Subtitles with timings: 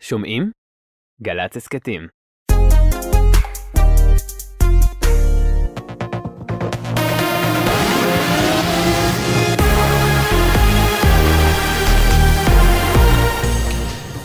[0.00, 0.50] שומעים?
[1.22, 2.06] גל"צ הסכתים.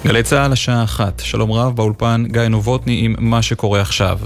[0.05, 4.19] גלי צה"ל השעה אחת, שלום רב באולפן גיא נובוטני עם מה שקורה עכשיו.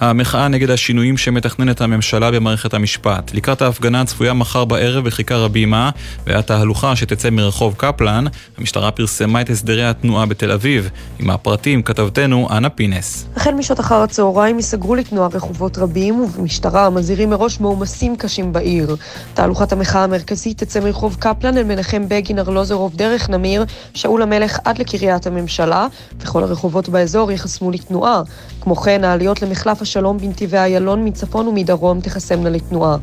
[0.00, 3.34] המחאה נגד השינויים שמתכננת הממשלה במערכת המשפט.
[3.34, 5.90] לקראת ההפגנה הצפויה מחר בערב בכיכר הבימה
[6.26, 8.24] והתהלוכה שתצא מרחוב קפלן,
[8.58, 10.90] המשטרה פרסמה את הסדרי התנועה בתל אביב.
[11.18, 13.26] עם הפרטים כתבתנו אנה פינס.
[13.36, 18.96] החל משעות אחר הצהריים ייסגרו לתנועה רחובות רבים, ובמשטרה מזהירים מראש מעומסים קשים בעיר.
[19.34, 24.78] תהלוכת המחאה המרכזית תצא מרחוב קפלן אל מנחם בגין ארלוזרוב דרך נמיר, שאול המלך עד
[24.78, 25.86] לקריית הממשלה,
[26.20, 28.22] וכל הרחובות באזור ייחסמו לתנועה.
[28.60, 32.96] כמו כן, העליות למחלף השלום בנתיבי איילון מצפון ומדרום תיחסמנה לתנועה.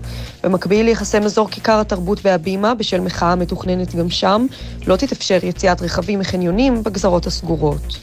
[0.43, 4.45] במקביל ייחסם אזור כיכר התרבות בהבימה בשל מחאה מתוכננת גם שם.
[4.87, 7.99] לא תתאפשר יציאת רכבים מחניונים בגזרות הסגורות.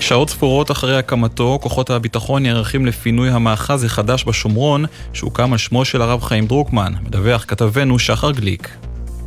[0.00, 6.02] שעות ספורות אחרי הקמתו, כוחות הביטחון נערכים לפינוי המאחז החדש בשומרון, שהוקם על שמו של
[6.02, 6.92] הרב חיים דרוקמן.
[7.02, 8.76] מדווח כתבנו שחר גליק.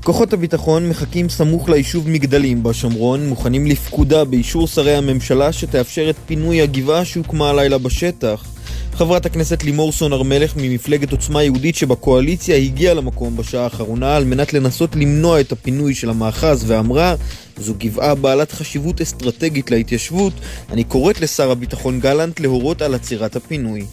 [0.07, 6.61] כוחות הביטחון מחכים סמוך ליישוב מגדלים בשומרון, מוכנים לפקודה באישור שרי הממשלה שתאפשר את פינוי
[6.61, 8.45] הגבעה שהוקמה הלילה בשטח.
[8.93, 14.25] חברת הכנסת לימור סון הר מלך ממפלגת עוצמה יהודית שבקואליציה הגיעה למקום בשעה האחרונה על
[14.25, 17.15] מנת לנסות למנוע את הפינוי של המאחז ואמרה
[17.57, 20.33] זו גבעה בעלת חשיבות אסטרטגית להתיישבות,
[20.69, 23.85] אני קוראת לשר הביטחון גלנט להורות על עצירת הפינוי.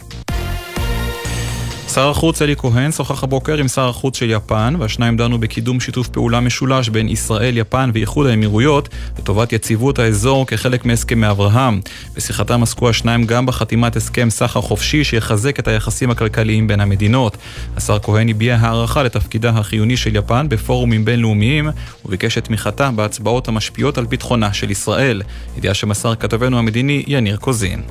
[1.95, 6.07] שר החוץ אלי כהן שוחח הבוקר עם שר החוץ של יפן, והשניים דנו בקידום שיתוף
[6.07, 11.79] פעולה משולש בין ישראל, יפן ואיחוד האמירויות לטובת יציבות האזור כחלק מהסכמי אברהם.
[12.15, 17.37] בשיחתם עסקו השניים גם בחתימת הסכם סחר חופשי שיחזק את היחסים הכלכליים בין המדינות.
[17.77, 21.69] השר כהן הביע הערכה לתפקידה החיוני של יפן בפורומים בינלאומיים,
[22.05, 25.21] וביקש את תמיכתה בהצבעות המשפיעות על ביטחונה של ישראל.
[25.57, 27.81] ידיעה שמסר כתבנו המדיני יניר קוזין.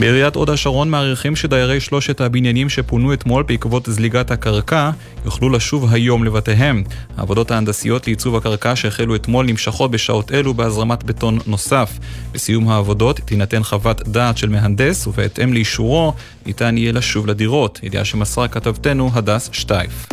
[0.00, 4.90] בעיריית הוד השרון מעריכים שדיירי שלושת הבניינים שפונו אתמול בעקבות זליגת הקרקע
[5.24, 6.82] יוכלו לשוב היום לבתיהם.
[7.16, 11.90] העבודות ההנדסיות לייצוב הקרקע שהחלו אתמול נמשכות בשעות אלו בהזרמת בטון נוסף.
[12.32, 16.14] בסיום העבודות תינתן חוות דעת של מהנדס ובהתאם לאישורו
[16.46, 17.80] ניתן יהיה לשוב לדירות.
[17.82, 20.06] ידיעה שמסרה כתבתנו הדס שטייף.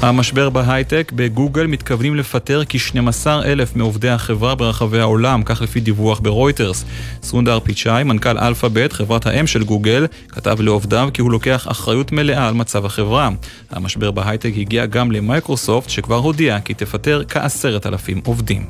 [0.00, 6.84] המשבר בהייטק, בגוגל מתכוונים לפטר כ-12 אלף מעובדי החברה ברחבי העולם, כך לפי דיווח ברויטרס.
[7.22, 12.48] סונדר פיצ'אי, מנכ"ל אלפאבית, חברת האם של גוגל, כתב לעובדיו כי הוא לוקח אחריות מלאה
[12.48, 13.28] על מצב החברה.
[13.70, 18.66] המשבר בהייטק הגיע גם למייקרוסופט, שכבר הודיע כי תפטר כעשרת אלפים עובדים.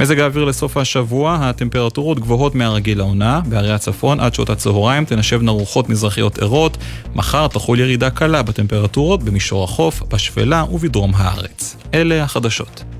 [0.00, 5.88] מזג האוויר לסוף השבוע, הטמפרטורות גבוהות מהרגיל לעונה, בערי הצפון עד שעות הצהריים תנשבנה רוחות
[5.88, 6.76] מזרחיות ערות,
[7.14, 11.76] מחר תחול ירידה קלה בטמפרטורות במישור החוף, בשפלה ובדרום הארץ.
[11.94, 12.99] אלה החדשות.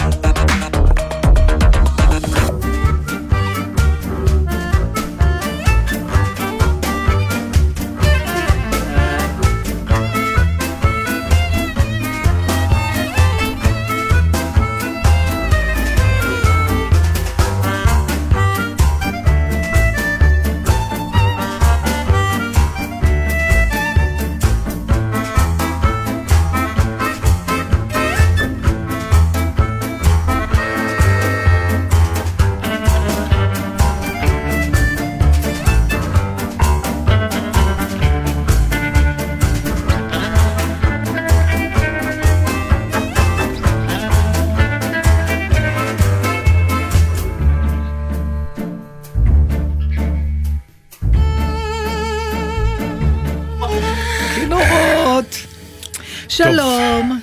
[56.31, 57.19] שלום.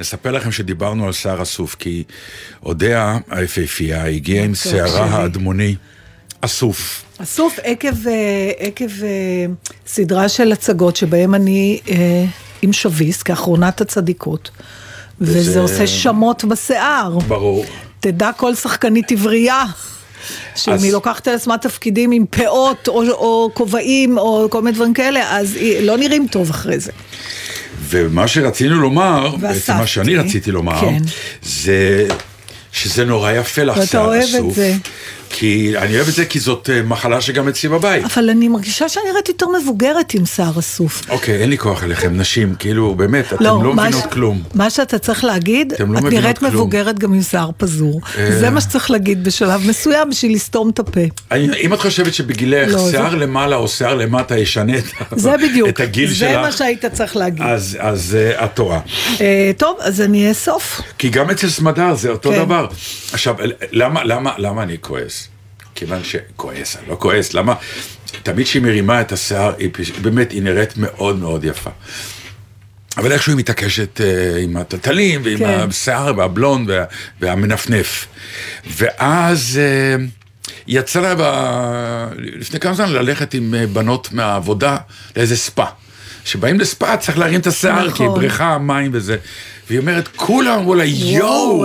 [0.00, 2.04] נספר לכם שדיברנו על שיער אסוף, כי
[2.62, 5.74] אודיה היפהפייה הגיעה עם שערה האדמוני
[6.40, 7.04] אסוף.
[7.18, 9.46] אסוף עקב, אה, עקב אה,
[9.86, 12.24] סדרה של הצגות שבהם אני אה,
[12.62, 14.50] עם שביס, כאחרונת הצדיקות,
[15.20, 17.18] וזה, וזה עושה שמות בשיער.
[17.18, 17.64] ברור.
[18.00, 19.64] תדע כל שחקנית עברייה.
[20.56, 20.84] שאם אז...
[20.84, 25.38] היא לוקחת על עצמה תפקידים עם פאות או, או כובעים או כל מיני דברים כאלה,
[25.38, 26.92] אז היא לא נראים טוב אחרי זה.
[27.80, 31.02] ומה שרצינו לומר, בעצם מה שאני רציתי לומר, כן.
[31.42, 32.06] זה
[32.72, 33.94] שזה נורא יפה לך, שיער אסוף.
[33.94, 34.74] ואתה אוהב את זה.
[35.30, 38.04] כי אני אוהב את זה כי זאת אה, מחלה שגם אצלי בבית.
[38.04, 41.02] אבל אני מרגישה שאני נראית יותר מבוגרת עם שיער אסוף.
[41.10, 44.42] אוקיי, אין לי כוח אליכם, נשים, כאילו, באמת, אתן לא מה מבינות ש- כלום.
[44.54, 46.52] מה שאתה צריך להגיד, אתם לא את נראית כלום.
[46.52, 48.00] מבוגרת גם עם שיער פזור.
[48.18, 48.38] אה.
[48.40, 51.00] זה מה שצריך להגיד בשלב מסוים בשביל לסתום את הפה.
[51.36, 55.30] אם את חושבת שבגילך לא, זה- שיער למעלה או שיער למטה ישנה את ה- זה
[55.42, 55.68] בדיוק.
[55.68, 57.42] את הגיל זה מה שלך, שהיית צריך להגיד.
[57.42, 58.80] אז אז, אה, את טועה.
[59.20, 60.80] אה, טוב, אז אני אאסוף.
[60.98, 62.38] כי גם אצל סמדר זה אותו כן.
[62.44, 62.66] דבר.
[63.12, 63.34] עכשיו,
[63.72, 65.27] למה, למה, למה אני כועס?
[65.78, 67.54] כיוון שכועס, אני לא כועס, למה?
[68.22, 71.70] תמיד כשהיא מרימה את השיער, היא פש- באמת, היא נראית מאוד מאוד יפה.
[72.96, 75.44] אבל איכשהו היא מתעקשת אה, עם הטלטלים ועם כן.
[75.68, 76.84] השיער והבלונד וה,
[77.20, 78.06] והמנפנף.
[78.76, 80.04] ואז אה,
[80.66, 81.22] יצא לה ב...
[82.18, 84.76] לפני כמה זמן ללכת עם אה, בנות מהעבודה
[85.16, 85.64] לאיזה ספא.
[86.24, 88.20] כשבאים לספא צריך להרים את השיער, כי נכון.
[88.20, 89.16] בריכה, מים וזה.
[89.68, 91.64] והיא אומרת, כולם אמרו לה, יואו,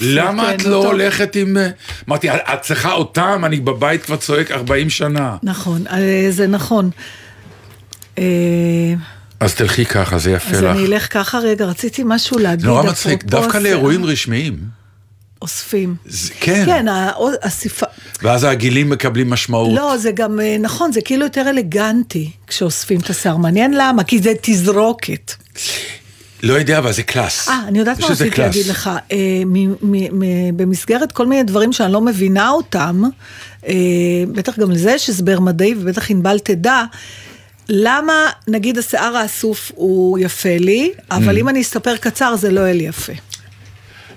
[0.00, 1.56] למה כן, את לא טוב." הולכת עם...
[1.56, 1.68] אה,
[2.08, 5.36] אמרתי, את צריכה אותם, אני בבית כבר צועק 40 שנה.
[5.42, 6.90] נכון, אה, זה נכון.
[8.18, 8.24] אה,
[9.40, 10.76] אז תלכי ככה, זה יפה אז לך.
[10.76, 12.66] אני אלך ככה רגע, רציתי משהו להגיד.
[12.66, 13.58] נורא מצחיק, דווקא.
[13.58, 14.58] לאירועים רשמיים.
[15.42, 15.94] אוספים.
[16.06, 16.62] זה- כן.
[16.66, 17.10] כן, ה-
[17.42, 17.86] הסיפה...
[18.22, 19.76] ואז העגילים מקבלים משמעות.
[19.76, 23.36] לא, זה גם, נכון, זה כאילו יותר אלגנטי כשאוספים את השיער.
[23.36, 25.32] מעניין למה, כי זה תזרוקת.
[26.42, 27.48] לא יודע, אבל זה קלאס.
[27.48, 28.40] אה, אני יודעת מה רציתי.
[28.40, 28.90] להגיד לך.
[29.12, 29.74] אה, מ- מ-
[30.20, 33.02] מ- במסגרת כל מיני דברים שאני לא מבינה אותם,
[33.68, 33.74] אה,
[34.32, 36.82] בטח גם לזה יש הסבר מדעי, ובטח ענבל תדע,
[37.68, 38.12] למה
[38.48, 41.40] נגיד השיער האסוף הוא יפה לי, אבל Mm.
[41.40, 43.12] אם אני אספר קצר זה לא יהיה לי יפה.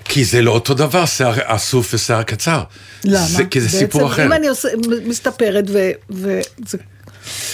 [0.05, 2.63] כי זה לא אותו דבר, שיער אסוף ושיער קצר.
[3.05, 3.25] למה?
[3.25, 4.25] זה, כי זה סיפור בעצם, אחר.
[4.25, 4.67] אם אני עושה,
[5.05, 5.89] מסתפרת ו...
[6.09, 6.77] וזה...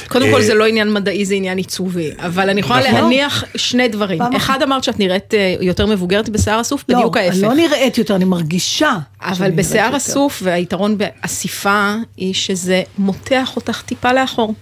[0.08, 2.12] קודם כל אה, זה לא עניין מדעי, זה עניין עיצובי.
[2.18, 2.94] אבל אני יכולה נכון.
[2.94, 4.22] להניח שני דברים.
[4.22, 7.34] אחד אמרת שאת נראית אה, יותר מבוגרת בשיער אסוף, בדיוק לא, ההפך.
[7.34, 8.98] אני לא נראית יותר, אני מרגישה.
[9.22, 9.98] אבל בשיער.
[9.98, 14.54] אסוף, והיתרון באסיפה, היא שזה מותח אותך טיפה לאחור.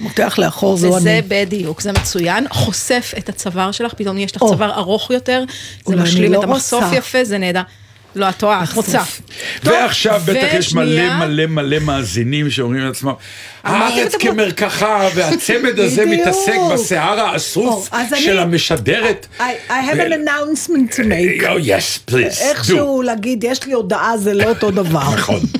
[0.00, 1.22] מותח לאחור זו וזה אני.
[1.28, 2.46] בדיוק, זה מצוין.
[2.50, 4.42] חושף את הצוואר שלך, פתאום יש לך.
[4.42, 5.44] צוואר ארוך יותר,
[5.86, 6.84] זה משלים לא את המחשוף.
[6.92, 7.62] יפה, זה נהדר.
[8.14, 9.02] לא, את טועה, את רוצה.
[9.64, 13.12] ועכשיו בטח יש מלא מלא מלא מאזינים שאומרים לעצמם,
[13.64, 16.06] הארץ כמרקחה, והצמד הזה.
[16.06, 19.26] מתעסק בשיער האסוף של המשדרת.
[19.38, 21.42] I, have an announcement to make.
[21.42, 22.42] Oh, yes, please, do.
[22.42, 25.14] איכשהו להגיד, יש לי הודעה, זה לא אותו דבר.
[25.14, 25.40] נכון,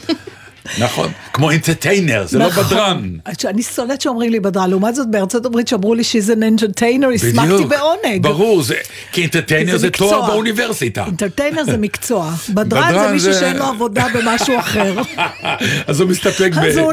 [0.78, 2.64] נכון, כמו אינטרטיינר, זה לא נכון.
[2.64, 3.10] בדרן.
[3.44, 8.22] אני שונאת שאומרים לי בדרן, לעומת זאת בארצות הברית שאמרו לי an entertainer, הסמכתי בעונג.
[8.22, 8.74] ברור, זה-
[9.12, 10.08] כי אינטרטיינר זה מקצוע.
[10.10, 11.04] תואר באוניברסיטה.
[11.06, 14.94] אינטרטיינר זה מקצוע, בדרן בדרן זה מישהו זה- שאין לו עבודה במשהו אחר.
[15.88, 16.92] אז הוא מסתפק בבידור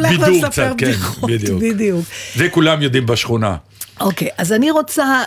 [0.49, 0.91] קצת, כן,
[1.27, 1.61] בדיוק.
[1.61, 2.05] בדיוק.
[2.35, 3.55] זה כולם יודעים בשכונה.
[4.01, 5.23] אוקיי, אז אני רוצה,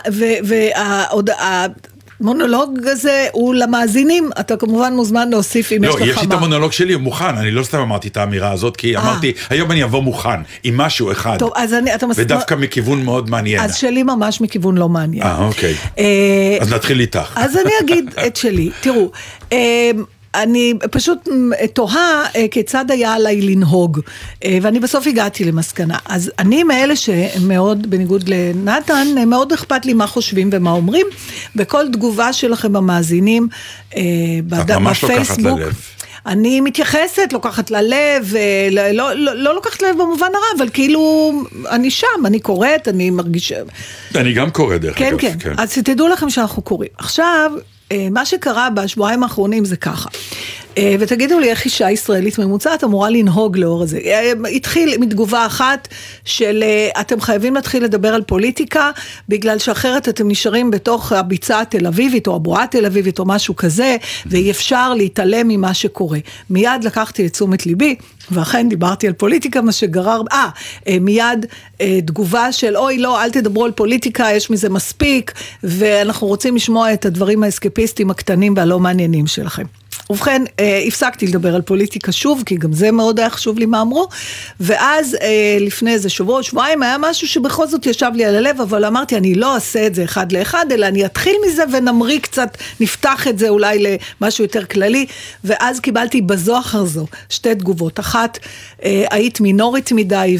[2.21, 6.27] והמונולוג הזה הוא למאזינים, אתה כמובן מוזמן להוסיף אם לא, יש לך יש לי את
[6.27, 6.35] מה.
[6.35, 9.83] המונולוג שלי, הוא מוכן, אני לא סתם אמרתי את האמירה הזאת, כי אמרתי, היום אני
[9.83, 13.61] אבוא מוכן, עם משהו אחד, טוב, אז אני, אתה מסכים, ודווקא מכיוון מאוד מעניין.
[13.61, 15.23] אז שלי ממש מכיוון לא מעניין.
[15.23, 15.73] אה, אוקיי.
[15.99, 17.33] אה, אז נתחיל איתך.
[17.35, 18.69] אז אני אגיד את שלי.
[18.81, 19.11] תראו,
[19.51, 19.91] אה,
[20.35, 21.29] אני פשוט
[21.73, 23.99] תוהה אה, כיצד היה עליי לנהוג,
[24.45, 25.97] אה, ואני בסוף הגעתי למסקנה.
[26.05, 31.07] אז אני מאלה שמאוד, בניגוד לנתן, אה, מאוד אכפת לי מה חושבים ומה אומרים,
[31.55, 33.47] וכל תגובה שלכם המאזינים
[34.51, 35.59] לוקחת בפייסבוק.
[36.25, 38.33] אני מתייחסת, לוקחת ללב,
[38.71, 41.31] לא, לא, לא, לא לוקחת ללב במובן הרע, אבל כאילו,
[41.69, 43.55] אני שם, אני קוראת, אני מרגישה...
[44.15, 45.19] אני גם קורא דרך כן, אגב.
[45.39, 46.91] כן, אז תדעו לכם שאנחנו קוראים.
[46.97, 47.51] עכשיו,
[48.11, 50.09] מה שקרה בשבועיים האחרונים זה ככה.
[50.77, 53.97] אה, ותגידו לי איך אישה ישראלית ממוצעת אמורה לנהוג לאור הזה.
[54.05, 55.87] אה, התחיל מתגובה אחת
[56.25, 58.91] של אה, אתם חייבים להתחיל לדבר על פוליטיקה,
[59.29, 63.97] בגלל שאחרת אתם נשארים בתוך הביצה התל אביבית או הבועה התל אביבית או משהו כזה,
[64.25, 66.19] ואי אפשר להתעלם ממה שקורה.
[66.49, 67.95] מיד לקחתי לתשומת ליבי,
[68.31, 70.49] ואכן דיברתי על פוליטיקה, מה שגרר, אה,
[71.01, 71.45] מיד
[71.81, 75.31] אה, תגובה של אוי לא, אל תדברו על פוליטיקה, יש מזה מספיק,
[75.63, 79.80] ואנחנו רוצים לשמוע את הדברים האסקפיסטיים הקטנים והלא מעניינים שלכם.
[80.09, 83.81] ובכן, אה, הפסקתי לדבר על פוליטיקה שוב, כי גם זה מאוד היה חשוב לי מה
[83.81, 84.07] אמרו,
[84.59, 88.85] ואז אה, לפני איזה שבוע, שבועיים, היה משהו שבכל זאת ישב לי על הלב, אבל
[88.85, 93.27] אמרתי, אני לא אעשה את זה אחד לאחד, אלא אני אתחיל מזה ונמריא קצת, נפתח
[93.27, 95.05] את זה אולי למשהו יותר כללי,
[95.43, 97.99] ואז קיבלתי בזו אחר זו שתי תגובות.
[97.99, 98.39] אחת,
[98.83, 100.37] אה, היית מינורית מדי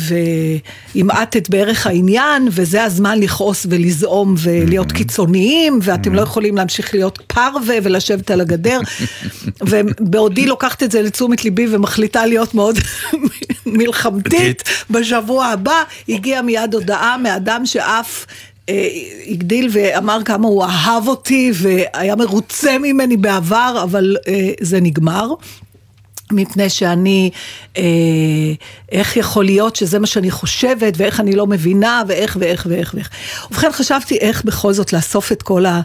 [0.95, 7.75] והמעטת בערך העניין, וזה הזמן לכעוס ולזעום ולהיות קיצוניים, ואתם לא יכולים להמשיך להיות פרווה
[7.83, 8.79] ולשבת על הגדר.
[9.61, 12.79] ובעודי לוקחת את זה לתשומת ליבי ומחליטה להיות מאוד
[13.65, 18.25] מלחמתית, בשבוע הבא הגיעה מיד הודעה מאדם שאף...
[18.69, 18.87] אה,
[19.27, 25.33] הגדיל ואמר כמה הוא אהב אותי והיה מרוצה ממני בעבר, אבל אה, זה נגמר.
[26.31, 27.29] מפני שאני,
[27.77, 27.83] אה,
[28.91, 33.09] איך יכול להיות שזה מה שאני חושבת, ואיך אני לא מבינה, ואיך ואיך ואיך ואיך.
[33.51, 35.81] ובכן, חשבתי איך בכל זאת לאסוף את כל ה...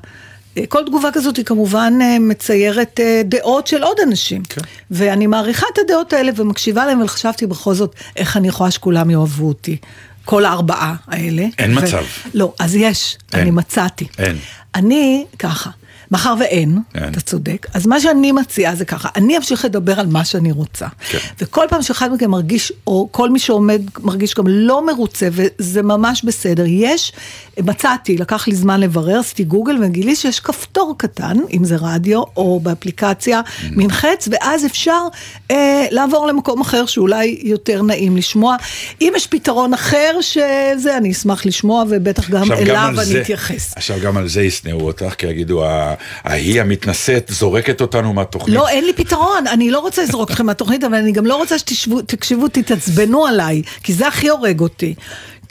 [0.69, 4.43] כל תגובה כזאת היא כמובן אה, מציירת אה, דעות של עוד אנשים.
[4.43, 4.61] כן.
[4.91, 9.11] ואני מעריכה את הדעות האלה ומקשיבה להם, אבל חשבתי בכל זאת, איך אני יכולה שכולם
[9.11, 9.77] יאהבו אותי.
[10.25, 11.47] כל הארבעה האלה.
[11.59, 11.81] אין ו...
[11.81, 12.03] מצב.
[12.35, 13.41] לא, אז יש, אין.
[13.41, 14.07] אני מצאתי.
[14.19, 14.37] אין.
[14.75, 15.71] אני, ככה,
[16.11, 17.09] מאחר ואין, אין.
[17.09, 20.87] אתה צודק, אז מה שאני מציעה זה ככה, אני אמשיך לדבר על מה שאני רוצה.
[21.09, 21.19] כן.
[21.41, 26.25] וכל פעם שאחד מכם מרגיש, או כל מי שעומד מרגיש גם לא מרוצה, וזה ממש
[26.25, 27.13] בסדר, יש,
[27.65, 32.61] מצאתי, לקח לי זמן לברר, עשיתי גוגל וגיליתי שיש כפתור קטן, אם זה רדיו או
[32.61, 33.63] באפליקציה, Mm.
[33.71, 35.01] מין חץ, ואז אפשר
[35.51, 38.57] אה, לעבור למקום אחר שאולי יותר נעים לשמוע.
[39.01, 43.73] אם יש פתרון אחר שזה, אני אשמח לשמוע, ובטח גם אליו על אני זה- אתייחס.
[43.77, 45.95] עכשיו גם על זה ישנאו אותך, כי יגידו, "ה-
[46.25, 48.57] ההיא המתנשאת זורקת אותנו מהתוכנית.
[48.57, 51.59] לא, אין לי פתרון, אני לא רוצה לזרוק אתכם מהתוכנית, אבל אני גם לא רוצה
[51.59, 54.95] שתקשיבו, תתעצבנו עליי, כי זה הכי הורג אותי.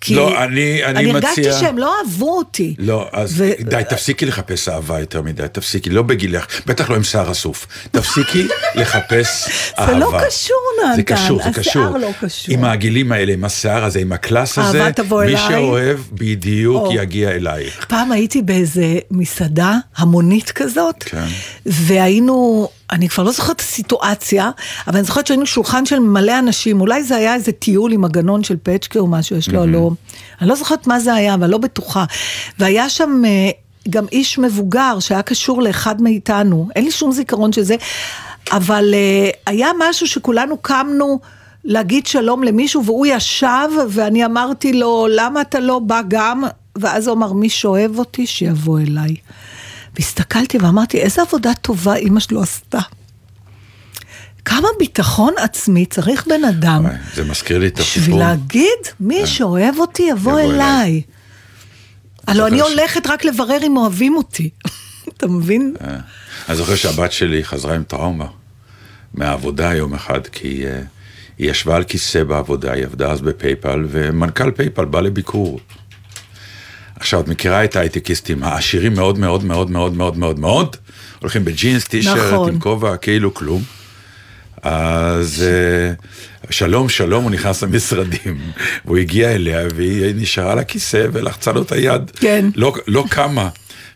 [0.02, 2.76] כי לא, אני- אני אני הרגשתי מציע- שהם לא אהבו אותי.
[2.80, 7.04] לא, אז ו- די, תפסיקי לחפש אהבה יותר מדי, תפסיקי, לא בגילך, בטח לא עם
[7.04, 7.68] שיער אסוף.
[7.92, 9.50] תפסיקי לחפש
[9.80, 9.94] אהבה.
[9.94, 11.98] זה לא קשור, נתן, זה קשור, זה השיער קשור.
[11.98, 12.54] לא קשור.
[12.56, 15.48] עם הגילים האלה, עם השיער הזה, עם הקלאס הזה, אהבה תבוא מי אליי.
[15.48, 16.94] שאוהב בדיוק או.
[16.96, 17.86] יגיע אלייך.
[17.90, 21.26] פעם הייתי באיזה מסעדה המונית כזאת, כן.
[21.66, 24.52] והיינו, אני כבר לא זוכרת את הסיטואציה,
[24.88, 28.44] אבל אני זוכרת שהיינו שולחן של מלא אנשים, אולי זה היה איזה טיול עם הגנון
[28.44, 29.92] של פצ'קה או משהו, יש לו, לא,
[30.42, 32.06] אני לא זוכרת מה זה היה, אבל לא בטוחה.
[32.60, 33.50] והיה שם אה,
[33.90, 37.76] גם איש מבוגר שהיה קשור לאחד מאיתנו, אין לי שום זיכרון של זה,
[38.52, 41.20] אבל אה, היה משהו שכולנו קמנו.
[41.68, 46.44] להגיד שלום למישהו, והוא ישב, ואני אמרתי לו, למה אתה לא בא גם?
[46.76, 49.16] ואז הוא אמר, מי שאוהב אותי, שיבוא אליי.
[49.96, 52.80] והסתכלתי ואמרתי, איזה עבודה טובה אימא שלו עשתה.
[54.46, 58.20] כמה ביטחון עצמי צריך בן אדם זה מזכיר לי את בשביל הסיפור.
[58.20, 60.56] להגיד, מי שאוהב אותי יבוא יבוא אליי.
[60.56, 61.02] אליי.
[62.28, 64.50] הלו אני הולכת רק לברר אם אוהבים אותי.
[65.18, 65.76] אתה מבין?
[65.82, 65.98] אה.
[66.50, 68.28] אני זוכר שהבת שלי חזרה עם טראומה
[69.14, 70.86] מהעבודה יום אחד, כי אה,
[71.38, 75.60] היא ישבה על כיסא בעבודה, היא עבדה אז בפייפל, ומנכ"ל פייפל בא לביקור.
[77.00, 80.76] עכשיו, את מכירה את ההייטקיסטים, העשירים מאוד מאוד מאוד מאוד מאוד מאוד מאוד,
[81.20, 82.50] הולכים בג'ינס, טישרט, נכון.
[82.50, 83.64] עם כובע, כאילו כלום.
[84.62, 85.94] אז אה,
[86.50, 88.38] שלום, שלום, הוא נכנס למשרדים,
[88.86, 92.12] והוא הגיע אליה, והיא נשארה על הכיסא ולחצה לו את היד.
[92.16, 92.46] כן.
[92.56, 93.50] לא, לא קמה.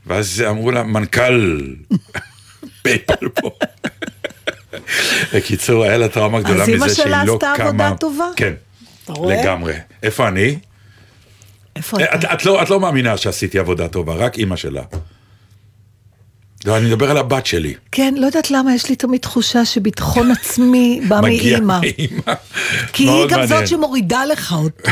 [0.08, 1.62] ואז אמרו לה, מנכ"ל
[2.84, 3.52] פייפל פה.
[5.34, 7.68] בקיצור, היה לה טראומה גדולה אז מזה שהיא שלה לא עשתה קמה.
[7.68, 8.26] עבודה טובה?
[8.36, 8.54] כן?
[9.10, 9.74] לגמרי.
[10.04, 10.58] איפה אני?
[11.80, 12.34] איפה את, אתה?
[12.34, 14.82] את, לא, את לא מאמינה שעשיתי עבודה טובה, רק אימא שלה.
[16.66, 17.74] לא, אני מדבר על הבת שלי.
[17.92, 21.80] כן, לא יודעת למה יש לי תמיד תחושה שביטחון עצמי בא מאימא.
[22.94, 23.48] כי היא גם מעניין.
[23.48, 24.92] זאת שמורידה לך אותו.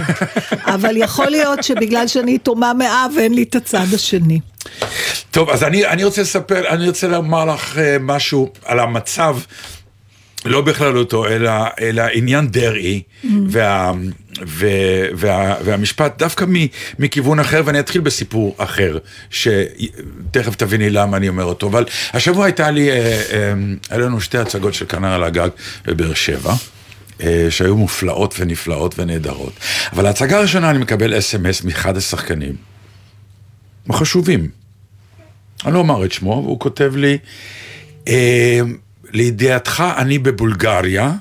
[0.75, 4.39] אבל יכול להיות שבגלל שאני יתומה מאב ואין לי את הצד השני.
[5.32, 9.38] טוב, אז אני, אני רוצה לספר, אני רוצה לומר לך אה, משהו על המצב,
[10.46, 11.51] לא בכללותו, אלא,
[11.82, 13.01] אלא עניין דרעי
[13.50, 13.91] וה,
[14.46, 14.67] ו,
[15.13, 16.53] וה, והמשפט דווקא מ,
[17.00, 18.98] מכיוון אחר, ואני אתחיל בסיפור אחר,
[19.29, 23.53] שתכף תביני למה אני אומר אותו, אבל השבוע הייתה לי, אה, אה,
[23.89, 25.50] היה לנו שתי הצגות של כנר על הגג
[25.86, 26.53] בבאר שבע.
[27.24, 29.53] אה, שהיו מופלאות ונפלאות ונהדרות.
[29.94, 32.56] אבל ההצגה הראשונה אני מקבל אס.אם.אס מאחד השחקנים,
[33.89, 34.50] החשובים.
[35.65, 37.17] אני לא אומר את שמו, והוא כותב לי,
[38.08, 38.60] אה,
[39.12, 41.13] לידיעתך, אני בבולגריה,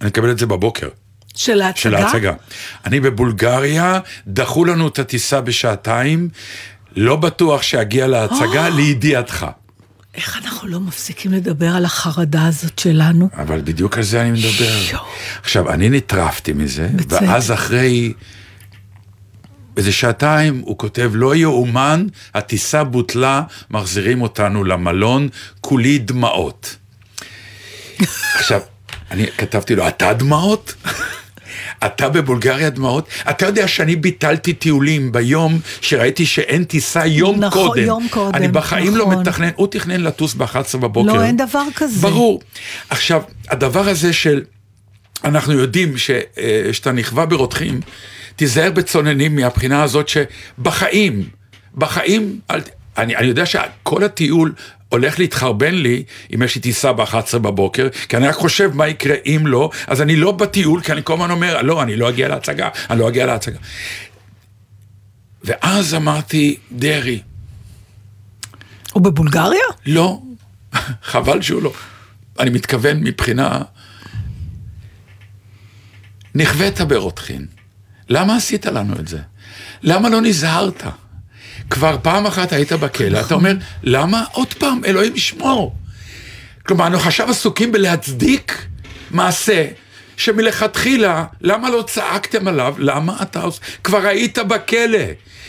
[0.00, 0.88] אני מקבל את זה בבוקר.
[1.34, 1.80] של ההצגה?
[1.80, 2.32] של ההצגה.
[2.84, 6.28] אני בבולגריה, דחו לנו את הטיסה בשעתיים,
[6.96, 9.46] לא בטוח שאגיע להצגה, לידיעתך.
[10.14, 13.28] איך אנחנו לא מפסיקים לדבר על החרדה הזאת שלנו?
[13.36, 14.78] אבל בדיוק על זה אני מדבר.
[14.92, 15.04] יואו.
[15.42, 17.22] עכשיו, אני נטרפתי מזה, בצדק.
[17.22, 18.12] ואז אחרי
[19.76, 25.28] איזה שעתיים הוא כותב, לא יאומן, הטיסה בוטלה, מחזירים אותנו למלון,
[25.60, 26.76] כולי דמעות.
[28.38, 28.60] עכשיו,
[29.10, 30.74] אני כתבתי לו, אתה דמעות?
[31.86, 33.08] אתה בבולגריה דמעות?
[33.30, 37.82] אתה יודע שאני ביטלתי טיולים ביום שראיתי שאין טיסה יום נכון, קודם.
[37.82, 39.20] יום קודם, אני בחיים לא נכון.
[39.20, 41.12] מתכנן, הוא תכנן לטוס ב-11 בבוקר.
[41.12, 42.00] לא, אין דבר כזה.
[42.00, 42.40] ברור.
[42.90, 44.42] עכשיו, הדבר הזה של,
[45.24, 47.80] אנחנו יודעים ש, אה, נכווה ברותחים,
[48.36, 51.24] תיזהר בצוננים מהבחינה הזאת שבחיים,
[51.74, 52.40] בחיים,
[52.98, 54.52] אני, אני יודע שכל הטיול
[54.92, 59.16] הולך להתחרבן לי אם יש לי טיסה ב-11 בבוקר, כי אני רק חושב מה יקרה
[59.26, 62.28] אם לא, אז אני לא בטיול, כי אני כל הזמן אומר, לא, אני לא אגיע
[62.28, 63.58] להצגה, אני לא אגיע להצגה.
[65.44, 67.22] ואז אמרתי, דרעי,
[68.92, 69.64] הוא בבולגריה?
[69.86, 70.22] לא,
[71.02, 71.72] חבל שהוא לא.
[72.38, 73.62] אני מתכוון מבחינה
[76.34, 77.46] נכווית ברותחין.
[78.08, 79.18] למה עשית לנו את זה?
[79.82, 80.84] למה לא נזהרת?
[81.70, 85.74] כבר פעם אחת היית בכלא, אתה אומר, למה עוד פעם, אלוהים ישמור?
[86.66, 88.66] כלומר, אנחנו עכשיו עסוקים בלהצדיק
[89.10, 89.66] מעשה
[90.16, 92.74] שמלכתחילה, למה לא צעקתם עליו?
[92.78, 93.60] למה אתה עושה?
[93.84, 94.98] כבר היית בכלא.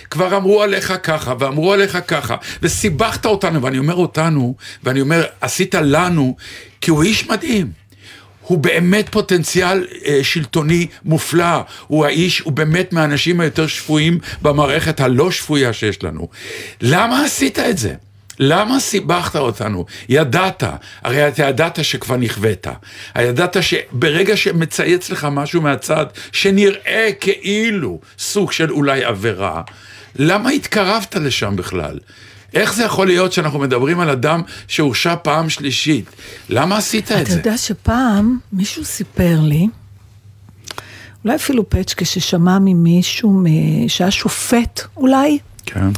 [0.10, 5.75] כבר אמרו עליך ככה, ואמרו עליך ככה, וסיבכת אותנו, ואני אומר אותנו, ואני אומר, עשית
[5.75, 6.36] לנו,
[6.82, 7.72] כי הוא איש מדהים.
[8.44, 15.32] הוא באמת פוטנציאל אה, שלטוני מופלא, הוא האיש, הוא באמת מהאנשים היותר שפויים במערכת הלא
[15.32, 16.30] שפויה שיש לנו.
[16.82, 17.94] למה עשית את זה?
[18.40, 19.86] למה סיבכת אותנו?
[20.10, 20.64] ידעת,
[21.04, 22.68] הרי אתה ידעת שכבר נכווית.
[23.20, 29.62] ידעת שברגע שמצייץ לך משהו מהצד, שנראה כאילו סוג של אולי עבירה,
[30.16, 32.00] למה התקרבת לשם בכלל?
[32.54, 36.06] איך זה יכול להיות שאנחנו מדברים על אדם שהורשע פעם שלישית?
[36.50, 37.38] למה עשית את אתה זה?
[37.38, 39.68] יודע שפעם מישהו סיפר לי,
[41.26, 43.44] אולי אפילו פצ'קה ששמע ממישהו
[43.88, 45.90] שהיה שופט אולי, כן.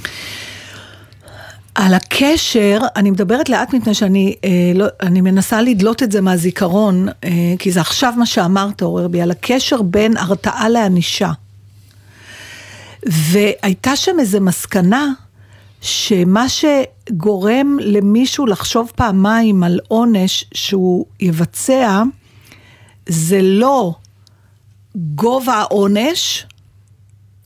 [1.75, 7.07] על הקשר, אני מדברת לאט מפני שאני אה, לא, אני מנסה לדלות את זה מהזיכרון,
[7.23, 11.31] אה, כי זה עכשיו מה שאמרת, עורר בי, על הקשר בין הרתעה לענישה.
[13.05, 15.07] והייתה שם איזו מסקנה,
[15.85, 22.03] שמה שגורם למישהו לחשוב פעמיים על עונש שהוא יבצע,
[23.09, 23.93] זה לא
[24.95, 26.45] גובה העונש,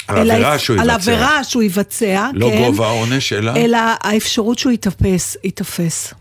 [0.07, 0.95] על עבירה שהוא על יבצע.
[0.95, 3.55] עבירה שהוא יבצע, לא כן, גובה העונש, אלא...
[3.55, 6.13] אלא האפשרות שהוא ייתפס, ייתפס.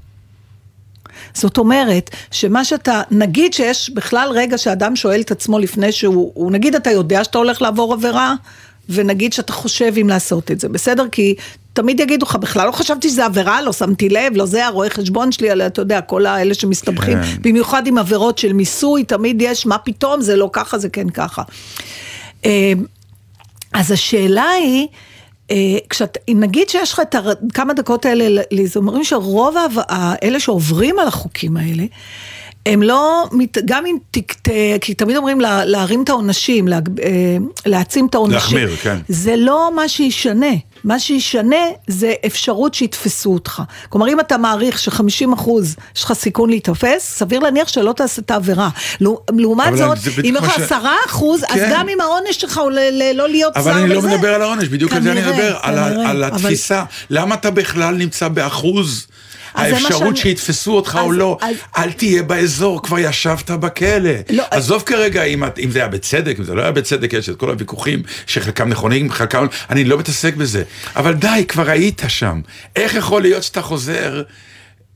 [1.35, 6.53] זאת אומרת, שמה שאתה, נגיד שיש בכלל רגע שאדם שואל את עצמו לפני שהוא, הוא,
[6.53, 8.35] נגיד אתה יודע שאתה הולך לעבור עבירה,
[8.89, 11.05] ונגיד שאתה חושב אם לעשות את זה, בסדר?
[11.13, 11.35] כי
[11.79, 15.33] תמיד יגידו לך, בכלל לא חשבתי שזה עבירה, לא שמתי לב, לא זה הרואה חשבון
[15.33, 17.37] שלי, אלא אתה יודע, כל האלה שמסתבכים, כן.
[17.41, 21.43] במיוחד עם עבירות של מיסוי, תמיד יש, מה פתאום, זה לא ככה, זה כן ככה.
[22.45, 22.73] אה,
[23.73, 24.87] אז השאלה היא,
[25.51, 25.57] אה,
[25.91, 29.57] כשאת, נגיד שיש לך את הר- כמה דקות האלה, זה אומרים שרוב
[29.89, 31.85] האלה שעוברים על החוקים האלה,
[32.69, 33.29] הם לא,
[33.65, 33.97] גם אם
[34.81, 37.09] כי תמיד אומרים לה, להרים את העונשים, להג- אה,
[37.67, 38.37] להעצים את העונשים.
[38.59, 38.97] להחמיר, כן.
[39.09, 40.47] זה לא מה שישנה.
[40.85, 43.63] מה שישנה זה אפשרות שיתפסו אותך.
[43.89, 48.31] כלומר, אם אתה מעריך ש-50 אחוז יש לך סיכון להיתפס, סביר להניח שלא תעשה את
[48.31, 48.69] העבירה.
[49.01, 50.77] לעו- לעומת אבל זאת, אם יש לך ש- 10
[51.07, 51.71] אחוז, אז כן.
[51.73, 53.81] גם אם העונש שלך הוא ל- ל- לא להיות שר אבל וזה...
[53.85, 56.25] אני לא מדבר על העונש, בדיוק על זה אני כנראה, מדבר, על ה- כנראה, על
[56.25, 56.85] אבל- התפיסה.
[57.11, 59.07] למה אתה בכלל נמצא באחוז?
[59.59, 64.11] האפשרות שאני- שיתפסו אותך או אז- לא, אז- אל תהיה באזור, כבר ישבת בכלא.
[64.31, 67.29] לא, עזוב כרגע אם את- אם זה היה בצדק, אם זה לא היה בצדק, יש
[67.29, 69.47] את כל הוויכוחים שחלקם נכונים, חלקם...
[69.71, 70.63] אני לא מתעסק בזה.
[70.97, 72.41] אבל די, כבר היית שם.
[72.77, 74.23] איך יכול להיות שאתה חוזר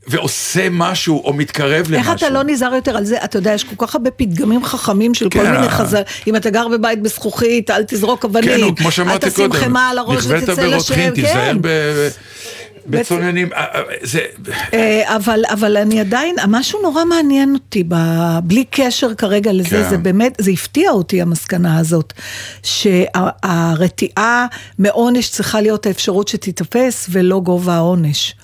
[0.07, 2.11] ועושה משהו או מתקרב למשהו?
[2.11, 3.23] איך אתה לא נזהר יותר על זה?
[3.23, 6.01] אתה יודע, יש כל כך הרבה פתגמים חכמים של כל כן, מיני ה- חז"ל.
[6.27, 8.75] אם אתה גר בבית בזכוכית, אל תזרוק אבנים.
[8.75, 11.15] כן, כמו שאמרתי אל תשים קודם, חמאה על הראש נכווית ותצא ברותחין, לשם.
[11.15, 11.57] תיזהר כן.
[11.61, 12.07] ב-
[12.87, 13.53] בצוננים.
[13.53, 14.19] אה, אה, זה...
[14.73, 17.95] אה, אבל, אבל אני עדיין, משהו נורא מעניין אותי, ב,
[18.43, 19.89] בלי קשר כרגע לזה, כן.
[19.89, 22.13] זה באמת, זה הפתיע אותי המסקנה הזאת,
[22.63, 24.47] שהרתיעה
[24.79, 28.35] מעונש צריכה להיות האפשרות שתיתפס ולא גובה העונש.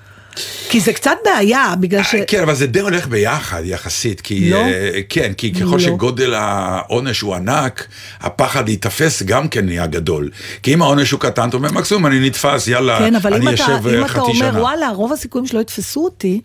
[0.69, 2.15] כי זה קצת בעיה, בגלל ש...
[2.27, 4.49] כן, אבל זה די הולך ביחד יחסית, כי...
[4.49, 4.57] לא?
[4.57, 5.79] אה, כן, כי ככל לא.
[5.79, 7.87] שגודל העונש הוא ענק,
[8.21, 10.29] הפחד להיתפס גם כן נהיה גדול.
[10.63, 13.55] כי אם העונש הוא קטן, אתה אומר, מקסימום אני נתפס, יאללה, כן, אבל אם אני
[13.55, 14.61] אתה, אשב אם אה, אתה חצי אומר, שנה.
[14.61, 16.41] וואלה, רוב הסיכויים שלא יתפסו אותי,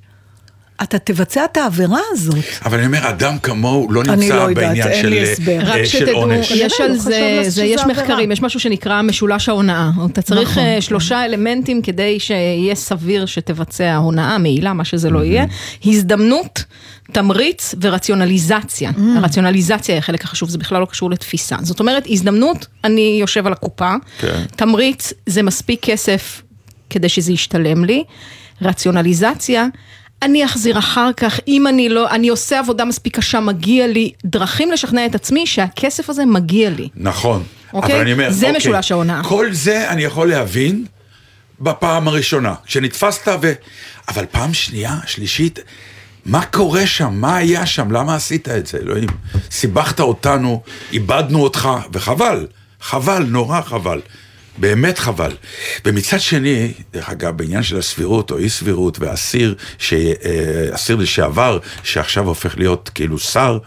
[0.82, 2.44] אתה תבצע את העבירה הזאת.
[2.64, 5.60] אבל אני אומר, אדם כמוהו לא אני נמצא לא יודעת, בעניין אין של, לי הסבר.
[5.60, 6.32] אה, רק שתדעו.
[6.54, 7.80] יש על זה, זה יש.
[7.84, 9.90] מחקרים, יש משהו שנקרא משולש ההונאה.
[10.12, 10.80] אתה צריך נכון, אה.
[10.80, 15.44] שלושה אלמנטים כדי שיהיה סביר שתבצע הונאה, מעילה, מה שזה לא יהיה.
[15.84, 16.64] הזדמנות,
[17.12, 18.90] תמריץ ורציונליזציה.
[18.90, 19.00] Mm.
[19.16, 21.56] הרציונליזציה היא החלק החשוב, זה בכלל לא קשור לתפיסה.
[21.62, 23.94] זאת אומרת, הזדמנות, אני יושב על הקופה.
[24.18, 24.42] כן.
[24.56, 26.42] תמריץ, זה מספיק כסף
[26.90, 28.04] כדי שזה ישתלם לי.
[28.62, 29.66] רציונליזציה,
[30.24, 34.72] אני אחזיר אחר כך, אם אני לא, אני עושה עבודה מספיק קשה, מגיע לי דרכים
[34.72, 36.88] לשכנע את עצמי שהכסף הזה מגיע לי.
[36.96, 37.42] נכון.
[37.72, 37.92] אוקיי?
[37.92, 39.22] אבל אני אומר, זה אוקיי, משולש ההונאה.
[39.24, 40.84] כל זה אני יכול להבין
[41.60, 43.52] בפעם הראשונה, כשנתפסת ו...
[44.08, 45.58] אבל פעם שנייה, שלישית,
[46.26, 47.14] מה קורה שם?
[47.14, 47.90] מה היה שם?
[47.90, 49.08] למה עשית את זה, אלוהים?
[49.50, 52.46] סיבכת אותנו, איבדנו אותך, וחבל,
[52.80, 54.00] חבל, נורא חבל.
[54.58, 55.32] באמת חבל.
[55.84, 60.08] ומצד שני, דרך אגב, בעניין של הסבירות או אי סבירות, ואסיר, ש- אה,
[60.74, 63.58] אסיר לשעבר, שעכשיו הופך להיות כאילו שר,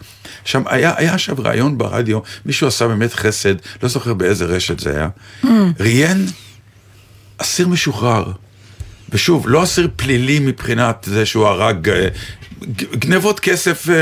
[0.44, 4.90] שם היה, היה עכשיו ראיון ברדיו, מישהו עשה באמת חסד, לא זוכר באיזה רשת זה
[4.96, 5.08] היה,
[5.80, 6.26] ראיין
[7.38, 8.32] אסיר משוחרר,
[9.12, 12.08] ושוב, לא אסיר פלילי מבחינת זה שהוא הרג אה,
[12.92, 13.94] גנבות כסף, אה,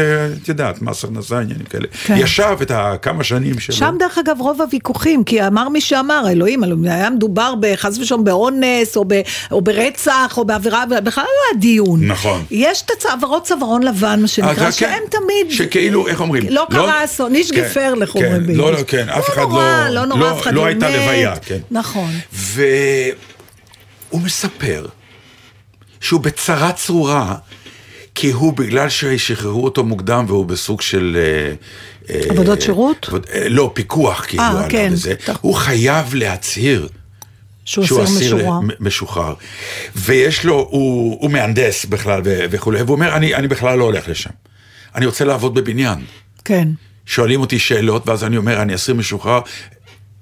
[0.43, 1.87] את יודעת, מס הכנסה, עניינים כאלה.
[2.05, 2.17] כן.
[2.19, 3.77] ישב את הכמה שנים שלו.
[3.77, 8.97] שם דרך אגב רוב הוויכוחים, כי אמר מי שאמר, אלוהים, היה מדובר בחס ושלום באונס,
[8.97, 9.21] או, ב,
[9.53, 12.07] או ברצח, או בעבירה, בכלל לא היה דיון.
[12.07, 12.45] נכון.
[12.51, 15.51] יש את הצווארות צווארון לבן, מה שנקרא, אז רק- שהם תמיד...
[15.51, 16.43] שכאילו, איך אומרים?
[16.49, 18.57] לא קרה אסון, איש כן, גפר, איך כן, אומרים ביידיש.
[18.59, 19.95] לא, לא, כן, אף אחד נורא, לא...
[19.95, 20.95] לא נורא, אף אחד לא לא הייתה מת.
[20.95, 21.59] לוויה, כן.
[21.71, 22.11] נכון.
[22.33, 24.87] והוא מספר
[26.01, 27.35] שהוא בצרה צרורה,
[28.15, 31.17] כי הוא, בגלל ששחררו אותו מוקדם והוא בסוג של...
[31.21, 31.55] אה,
[32.15, 33.07] אה, עבודות שירות?
[33.09, 34.89] עבוד- אה, לא, פיקוח כאילו אה, עליו כן.
[34.93, 35.15] וזה.
[35.41, 36.89] הוא חייב להצהיר.
[37.65, 38.37] שהוא אסיר
[38.81, 39.35] משוחרר.
[39.97, 44.31] ויש לו, הוא, הוא מהנדס בכלל וכולי, והוא אומר, אני, אני בכלל לא הולך לשם.
[44.95, 45.99] אני רוצה לעבוד בבניין.
[46.45, 46.69] כן.
[47.07, 49.41] שואלים אותי שאלות, ואז אני אומר, אני אסיר משוחרר.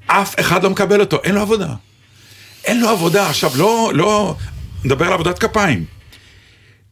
[0.07, 1.69] אף אחד לא מקבל אותו, אין לו עבודה.
[2.65, 3.29] אין לו עבודה.
[3.29, 4.37] עכשיו, לא, לא,
[4.85, 5.85] נדבר על עבודת כפיים.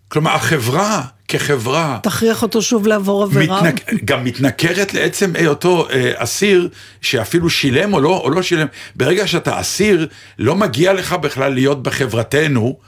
[0.08, 1.98] כלומר, החברה כחברה...
[2.02, 3.62] תכריח אותו שוב לעבור עבירה.
[3.62, 4.04] מתנק...
[4.04, 6.68] גם מתנכרת לעצם היותו אה, אסיר,
[7.00, 8.66] שאפילו שילם או לא, או לא שילם.
[8.94, 12.78] ברגע שאתה אסיר, לא מגיע לך בכלל להיות בחברתנו,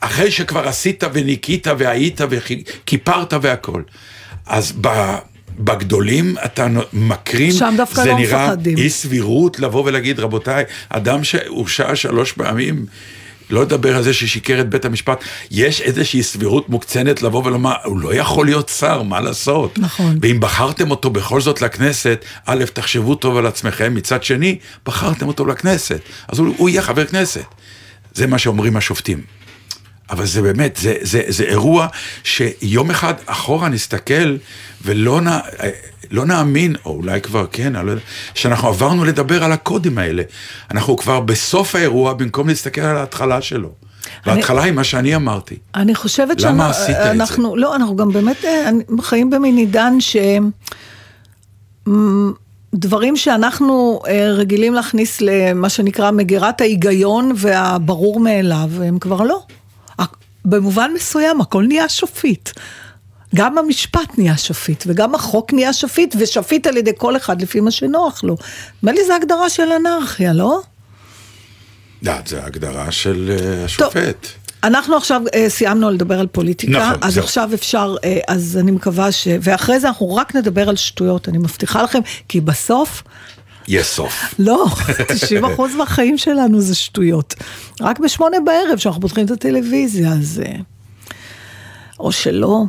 [0.00, 3.82] אחרי שכבר עשית וניקית והיית וכיפרת והכל.
[4.46, 4.88] אז ב...
[5.60, 8.76] בגדולים אתה מקרין, שם דווקא זה לא נראה מפחדים.
[8.78, 12.86] אי סבירות לבוא ולהגיד, רבותיי, אדם שהורשע שלוש פעמים,
[13.50, 18.00] לא לדבר על זה ששיקר את בית המשפט, יש איזושהי סבירות מוקצנת לבוא ולומר, הוא
[18.00, 19.78] לא יכול להיות שר, מה לעשות?
[19.78, 20.18] נכון.
[20.22, 25.46] ואם בחרתם אותו בכל זאת לכנסת, א', תחשבו טוב על עצמכם, מצד שני, בחרתם אותו
[25.46, 27.44] לכנסת, אז הוא, הוא יהיה חבר כנסת.
[28.14, 29.22] זה מה שאומרים השופטים.
[30.10, 31.86] אבל זה באמת, זה, זה, זה אירוע
[32.24, 34.36] שיום אחד אחורה נסתכל
[34.84, 35.26] ולא נ,
[36.10, 38.02] לא נאמין, או אולי כבר כן, אני לא יודע,
[38.34, 40.22] שאנחנו עברנו לדבר על הקודים האלה.
[40.70, 43.72] אנחנו כבר בסוף האירוע, במקום להסתכל על ההתחלה שלו.
[44.26, 45.56] וההתחלה היא מה שאני אמרתי.
[45.74, 47.26] אני חושבת למה עשית את זה?
[47.26, 50.16] שאנחנו, לא, אנחנו גם באמת אה, חיים במין עידן ש...
[52.74, 59.42] דברים שאנחנו אה, רגילים להכניס למה שנקרא מגירת ההיגיון והברור מאליו, הם כבר לא.
[60.44, 62.50] במובן מסוים הכל נהיה שפיט.
[63.34, 67.70] גם המשפט נהיה שפיט, וגם החוק נהיה שפיט, ושפיט על ידי כל אחד לפי מה
[67.70, 68.36] שנוח לו.
[68.82, 70.60] נדמה לי זו הגדרה של אנרכיה, לא?
[72.02, 74.26] לא, זה ההגדרה של אה, השופט.
[74.64, 77.24] אנחנו עכשיו אה, סיימנו לדבר על פוליטיקה, נכון, אז זהו.
[77.24, 79.28] עכשיו אפשר, אה, אז אני מקווה ש...
[79.40, 83.02] ואחרי זה אנחנו רק נדבר על שטויות, אני מבטיחה לכם, כי בסוף,
[83.68, 84.34] יש סוף.
[84.38, 84.66] לא,
[85.56, 87.34] 90% מהחיים שלנו זה שטויות.
[87.80, 90.42] רק בשמונה בערב, כשאנחנו פותחים את הטלוויזיה, אז...
[90.46, 90.52] אה,
[92.00, 92.64] או שלא.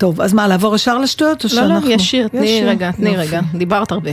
[0.00, 1.88] טוב, אז מה, לעבור ישר לשטויות או לא, שאנחנו...
[1.88, 2.62] לא, יש שיר, תני?
[2.64, 3.20] רגע, תני יופי.
[3.20, 4.10] רגע, דיברת הרבה.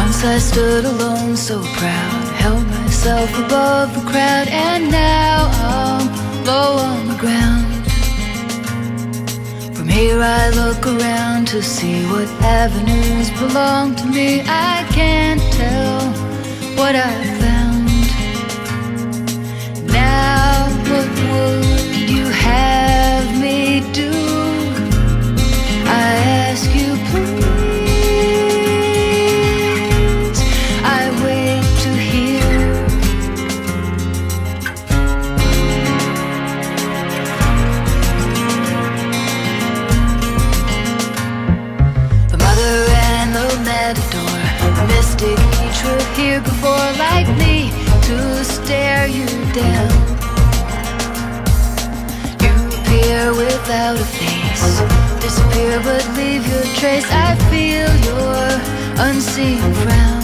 [0.00, 5.36] Once I stood alone, so proud, held myself above the crowd, and now
[5.74, 6.06] I'm
[6.48, 7.59] low on the ground.
[9.90, 14.40] Here I look around to see what avenues belong to me.
[14.46, 16.00] I can't tell
[16.78, 17.88] what I found.
[19.92, 24.39] Now, what would you have me do?
[46.20, 47.70] Here before, like me,
[48.08, 49.90] to stare you down.
[52.44, 54.66] You appear without a face,
[55.24, 57.08] disappear but leave your trace.
[57.10, 60.19] I feel your unseen frown.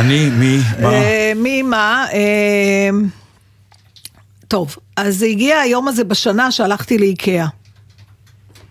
[0.00, 0.92] אני, מי, מה?
[0.92, 2.06] אה, מי מה?
[2.12, 2.90] אה,
[4.48, 7.46] טוב, אז הגיע היום הזה בשנה שהלכתי לאיקאה.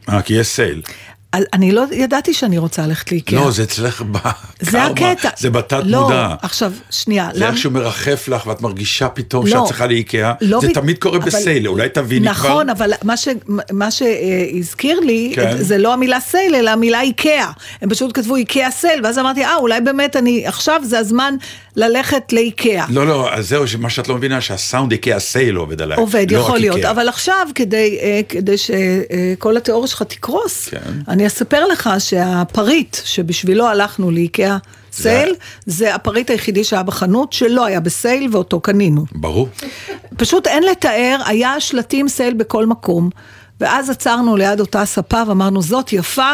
[0.10, 0.82] אה, כי יש סייל.
[1.54, 3.40] אני לא ידעתי שאני רוצה ללכת לאיקאה.
[3.40, 4.32] לא, זה אצלך בקרמה.
[4.60, 5.30] זה הקטע.
[5.38, 6.36] זה בתת לא, מודע.
[6.42, 7.30] עכשיו, שנייה.
[7.34, 9.52] זה למה- איכשהו מרחף לך ואת מרגישה פתאום לא.
[9.52, 10.34] שאת צריכה לאיקאה.
[10.42, 12.50] לא זה ב- תמיד קורה אבל- בסייל, אולי תביני כבר.
[12.50, 13.28] נכון, אבל מה ש-
[13.72, 15.56] מה שהזכיר לי, כן.
[15.60, 17.52] זה לא המילה סייל, אלא המילה איקאה.
[17.82, 21.36] הם פשוט כתבו איקאה sale, ואז אמרתי, אה, אולי באמת אני, עכשיו זה הזמן
[21.76, 22.86] ללכת לאיקאה.
[22.90, 25.98] לא, לא, אז זהו, מה שאת לא מבינה, שהסאונד איקאה sale עובד עליי.
[25.98, 26.92] עובד, לא יכול להיות, איקאה.
[26.92, 30.80] אבל עכשיו כדי, אה, כדי שכל התיאוריה שלך תקרוס, כן.
[31.08, 34.58] אני אספר לך שהפריט שבשבילו הלכנו לאיקאה
[34.92, 35.36] sale,
[35.66, 39.06] זה הפריט היחידי שהיה בחנות שלא היה ב sale ואותו קנינו.
[39.12, 39.50] ברור.
[40.18, 43.10] פשוט אין לתאר, היה שלטים sale בכל מקום,
[43.62, 46.32] ואז עצרנו ליד אותה ספה ואמרנו, זאת יפה.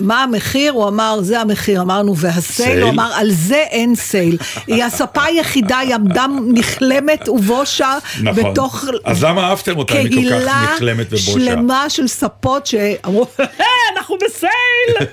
[0.00, 0.72] מה המחיר?
[0.72, 1.80] הוא אמר, זה המחיר.
[1.80, 2.68] אמרנו, וה sale?
[2.68, 2.82] sale?
[2.82, 4.36] הוא אמר, על זה אין sale.
[4.66, 8.52] היא הספה היחידה, היא עמדה נכלמת ובושה נכון.
[8.52, 11.30] בתוך אז למה אהבתם אותה אם היא כל כך קהילה נכלמת ובושה?
[11.30, 13.46] שלמה של ספות שאמרו, "היי,
[13.96, 15.08] אנחנו ב sale!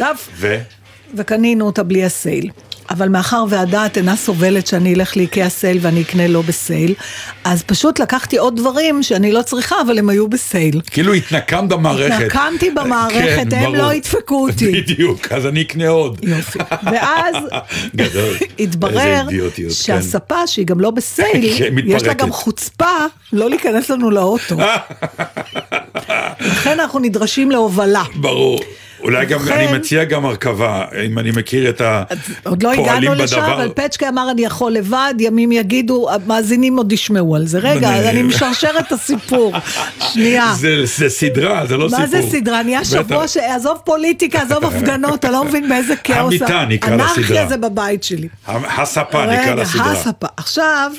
[0.36, 0.56] ו?
[1.14, 2.50] וקנינו אותה בלי ה sale.
[2.90, 6.94] אבל מאחר והדעת אינה סובלת שאני אלך לאיקאה sale ואני אקנה לא ב sale,
[7.44, 10.80] אז פשוט לקחתי עוד דברים שאני לא צריכה, אבל הם היו בסייל.
[10.90, 12.14] כאילו התנקמת במערכת.
[12.14, 13.76] התנקמתי במערכת, כן, הם ברור.
[13.76, 14.72] לא ידפקו אותי.
[14.72, 16.20] בדיוק, אז אני אקנה עוד.
[16.22, 16.58] יופי.
[16.82, 17.36] ואז.
[18.58, 19.70] התברר כן.
[19.70, 22.14] שהספה שהיא גם לא בסייל, כן, יש לה.
[22.14, 22.96] גם חוצפה
[23.32, 24.56] לא להיכנס לנו לאוטו.
[26.40, 28.02] לכן אנחנו נדרשים להובלה.
[28.14, 28.60] ברור.
[29.00, 31.82] אולי גם, אני מציע גם הרכבה, אם אני מכיר את
[32.44, 33.54] עוד לא הפועלים הגענו לשם, בדבר.
[33.54, 37.58] אבל פצ'קה אמר אני יכול לבד, ימים יגידו, המאזינים עוד ישמעו על זה.
[37.58, 39.52] רגע, אני- משרשר את הסיפור.
[40.12, 40.52] שנייה.
[40.56, 42.00] זה, זה סדרה, זה לא סיפור.
[42.00, 42.62] מה זה סדרה?
[42.62, 42.84] נהיה.
[42.84, 43.36] שבוע ש...
[43.36, 46.18] עזוב פוליטיקה, עזוב הפגנות, אתה לא מבין באיזה כאוס.
[46.28, 47.48] המיטה נקרא אנרכיה לסדרה.
[47.48, 48.28] זה בבית שלי.
[48.78, 49.92] הספה נקרא רגע, לסדרה.
[49.92, 50.26] הספה.
[50.36, 50.90] עכשיו,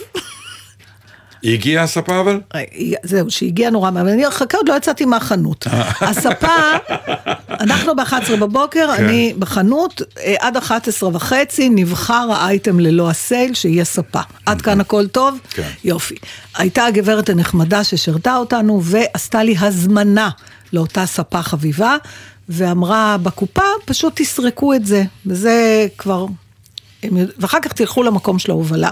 [1.43, 2.39] הגיעה הספה אבל?
[3.03, 5.67] זהו, שהגיע נורא מהר, אני חכה, עוד לא יצאתי מהחנות.
[6.01, 6.47] הספה,
[7.49, 9.03] אנחנו ב-11 בבוקר, כן.
[9.03, 14.21] אני בחנות, אה, עד 11 וחצי נבחר האייטם ללא הסייל, שהיא הספה.
[14.45, 15.39] עד כאן הכל טוב?
[15.49, 15.69] כן.
[15.83, 16.15] יופי.
[16.55, 20.29] הייתה הגברת הנחמדה ששירתה אותנו, ועשתה לי הזמנה
[20.73, 21.95] לאותה ספה חביבה,
[22.49, 26.25] ואמרה, בקופה פשוט תסרקו את זה, וזה כבר...
[27.37, 28.91] ואחר כך תלכו למקום של ההובלה.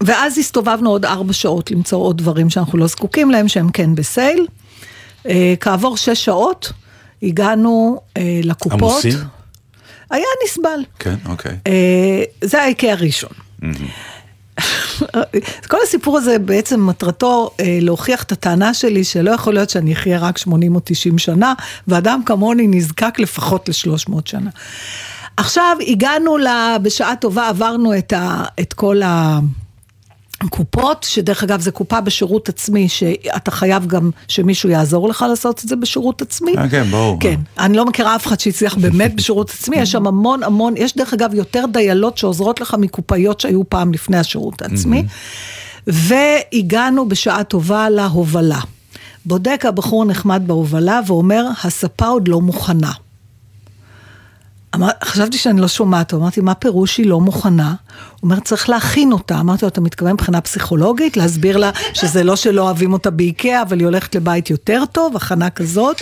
[0.00, 4.46] ואז הסתובבנו עוד ארבע שעות למצוא עוד דברים שאנחנו לא זקוקים להם, שהם כן בסייל.
[5.28, 6.72] אה, כעבור שש שעות
[7.22, 8.80] הגענו אה, לקופות.
[8.80, 9.18] עמוסים?
[10.10, 10.84] היה נסבל.
[10.98, 11.56] כן, אוקיי.
[11.66, 13.30] אה, זה האיקאה הראשון.
[15.70, 20.18] כל הסיפור הזה בעצם מטרתו אה, להוכיח את הטענה שלי שלא יכול להיות שאני אחיה
[20.18, 21.54] רק 80 או 90 שנה,
[21.88, 24.50] ואדם כמוני נזקק לפחות ל-300 שנה.
[25.36, 29.38] עכשיו הגענו, לה, בשעה טובה עברנו את, ה, את כל ה...
[30.50, 35.68] קופות, שדרך אגב זה קופה בשירות עצמי, שאתה חייב גם שמישהו יעזור לך לעשות את
[35.68, 36.54] זה בשירות עצמי.
[36.58, 37.16] אה, כן, ברור.
[37.20, 40.96] כן, אני לא מכירה אף אחד שהצליח באמת בשירות עצמי, יש שם המון המון, יש
[40.96, 45.04] דרך אגב יותר דיילות שעוזרות לך מקופאיות שהיו פעם לפני השירות העצמי.
[45.86, 48.60] והגענו בשעה טובה להובלה.
[49.26, 52.92] בודק הבחור נחמד בהובלה ואומר, הספה עוד לא מוכנה.
[54.76, 57.68] אמר, חשבתי שאני לא שומעת, אמרתי, מה פירוש היא לא מוכנה?
[57.68, 59.40] הוא אומר, צריך להכין אותה.
[59.40, 61.16] אמרתי לו, אתה מתכוון מבחינה פסיכולוגית?
[61.16, 65.50] להסביר לה שזה לא שלא אוהבים אותה באיקאה, אבל היא הולכת לבית יותר טוב, הכנה
[65.50, 66.00] כזאת?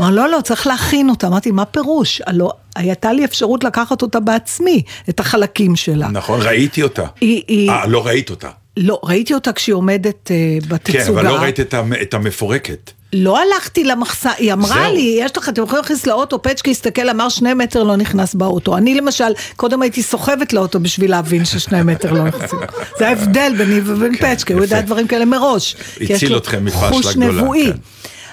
[0.00, 1.26] אמר, לא, לא, צריך להכין אותה.
[1.26, 2.22] אמרתי, מה פירוש?
[2.26, 6.08] הלא, הייתה לי אפשרות לקחת אותה בעצמי, את החלקים שלה.
[6.08, 7.04] נכון, ראיתי אותה.
[7.20, 8.48] היא, היא, אה, לא ראית אותה.
[8.76, 11.08] לא, ראיתי אותה כשהיא עומדת אה, כן, בתצוגה.
[11.08, 11.60] אבל לא ראית
[12.02, 12.90] את המפורקת.
[13.12, 14.94] לא הלכתי למחסן, היא אמרה זהו.
[14.94, 18.76] לי, יש לך, אתם יכולים להכניס לאוטו, פצ'קי הסתכל, אמר שני מטר לא נכנס באוטו.
[18.76, 22.58] אני למשל, קודם הייתי סוחבת לאוטו בשביל להבין ששני מטר לא נכנסים.
[22.98, 24.80] זה ההבדל ביני ובין פצ'קי, הוא יודע.
[24.80, 25.76] דברים כאלה מראש.
[26.00, 27.72] הציל אתכם מפשלה חוש גדולה, נבואי.
[27.72, 27.78] כן.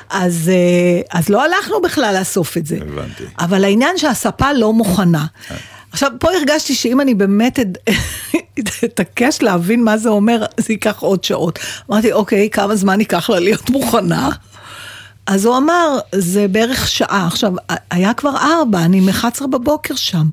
[0.10, 2.78] אז, אה, אז לא הלכנו בכלל לאסוף את זה.
[2.82, 3.24] הבנתי.
[3.40, 5.26] אבל העניין שהספה לא מוכנה.
[5.92, 7.60] עכשיו, פה הרגשתי שאם אני באמת
[8.86, 11.60] אתעקש להבין מה זה אומר, זה ייקח עוד שעות.
[11.92, 14.30] אמרתי, אוקיי, כמה זמן ייקח לה להיות מוכנה?
[15.28, 17.28] אז הוא אמר, זה בערך שעה.
[17.28, 17.54] עכשיו,
[17.92, 20.26] היה כבר ארבע, אני מ-11 בבוקר שם.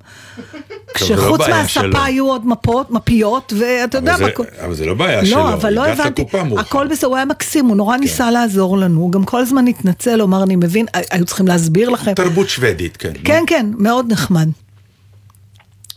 [0.54, 0.60] לא
[0.94, 1.54] כשחוץ שלו.
[1.56, 4.30] מהספה היו עוד מפות, מפיות, ואתה יודע מה...
[4.30, 5.36] כל- אבל זה לא בעיה שלו.
[5.38, 6.24] לא, אבל לא הבנתי.
[6.58, 10.20] הכל בסדר, הוא היה מקסים, הוא נורא ניסה לעזור לנו, הוא גם כל הזמן התנצל,
[10.20, 12.12] הוא אמר, אני מבין, היו צריכים להסביר לכם.
[12.14, 13.12] תרבות שוודית, כן.
[13.24, 14.48] כן, כן, מאוד נחמד.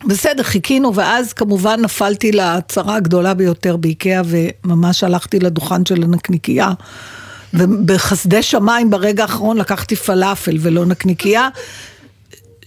[0.07, 6.71] בסדר, חיכינו, ואז כמובן נפלתי לצרה הגדולה ביותר באיקאה, וממש הלכתי לדוכן של הנקניקייה.
[7.57, 11.49] ובחסדי שמיים ברגע האחרון לקחתי פלאפל ולא נקניקייה,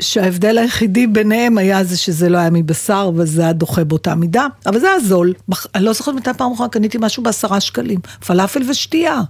[0.01, 4.81] שההבדל היחידי ביניהם היה זה שזה לא היה מבשר, וזה היה דוחה באותה מידה, אבל
[4.81, 5.33] זה היה זול.
[5.75, 9.21] אני לא זוכרת מתי פעם אחרונה קניתי משהו בעשרה שקלים, פלאפל ושתייה.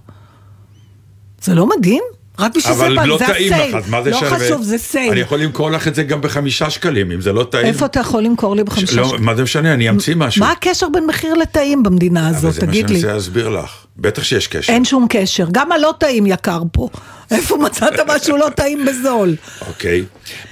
[1.41, 2.03] זה לא מדהים?
[2.39, 3.69] רק בשביל זה אבל פעם, לא זה טעים הסייל.
[3.69, 4.39] לך, אז מה זה לא שווה?
[4.39, 5.11] חשוב, זה סייל.
[5.11, 7.65] אני יכול למכור לך את זה גם בחמישה שקלים, אם זה לא טעים.
[7.65, 9.25] איפה אתה יכול למכור לי בחמישה לא, שקלים?
[9.25, 10.45] מה זה משנה, אני אמציא משהו.
[10.45, 13.03] מה הקשר בין מחיר לטעים במדינה אבל הזאת, זה מה תגיד שאני לי?
[13.03, 13.85] מנסה להסביר לך.
[13.97, 14.73] בטח שיש קשר.
[14.73, 16.89] אין שום קשר, גם הלא טעים יקר פה.
[17.31, 19.35] איפה מצאת משהו לא טעים בזול?
[19.67, 20.03] אוקיי.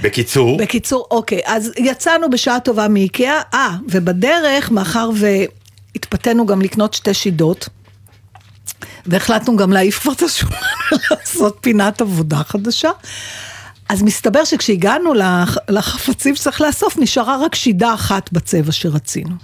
[0.01, 7.13] בקיצור, בקיצור, אוקיי, אז יצאנו בשעה טובה מאיקאה, אה, ובדרך, מאחר והתפתינו גם לקנות שתי
[7.13, 7.69] שידות,
[9.07, 10.55] והחלטנו גם להעיף כבר את השולחן
[11.11, 12.89] ולעשות פינת עבודה חדשה.
[13.89, 19.35] אז מסתבר שכשהגענו לח- לחפצים שצריך לאסוף, נשארה רק שידה אחת בצבע שרצינו.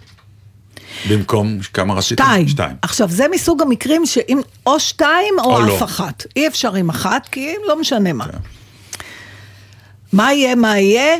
[1.09, 2.23] במקום כמה רציתם?
[2.23, 2.47] שתיים.
[2.47, 2.75] שתיים.
[2.81, 5.85] עכשיו, זה מסוג המקרים שאם או שתיים או, או אף לא.
[5.85, 6.23] אחת.
[6.35, 8.25] אי אפשר עם אחת, כי לא משנה מה.
[10.13, 11.15] מה יהיה, מה יהיה?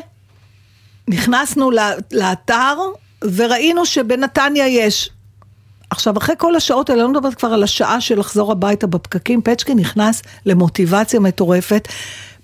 [1.07, 1.71] נכנסנו
[2.11, 2.77] לאתר
[3.35, 5.09] וראינו שבנתניה יש.
[5.93, 9.41] עכשיו, אחרי כל השעות האלה, אני לא מדברת כבר על השעה של לחזור הביתה בפקקים,
[9.41, 11.87] פצ'קי נכנס למוטיבציה מטורפת,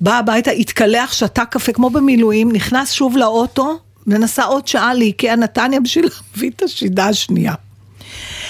[0.01, 5.79] בא הביתה, התקלח, שתה קפה כמו במילואים, נכנס שוב לאוטו, ונסע עוד שעה לאיקאה נתניה
[5.79, 7.53] בשביל להביא את השידה השנייה.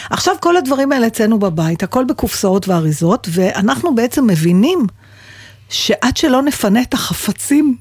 [0.10, 4.88] עכשיו כל הדברים האלה אצלנו בבית, הכל בקופסאות ואריזות, ואנחנו בעצם מבינים
[5.70, 7.78] שעד שלא נפנה את החפצים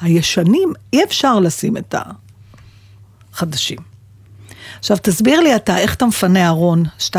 [0.00, 1.94] הישנים, אי אפשר לשים את
[3.32, 3.91] החדשים.
[4.82, 7.10] עכשיו תסביר לי אתה, איך אתה מפנה ארון 2.20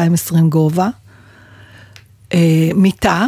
[0.49, 0.89] גובה,
[2.33, 2.39] אה,
[2.75, 3.25] מיטה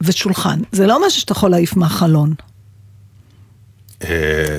[0.00, 0.58] ושולחן.
[0.72, 2.34] זה לא משהו שאתה יכול להעיף מהחלון.
[4.04, 4.08] אה,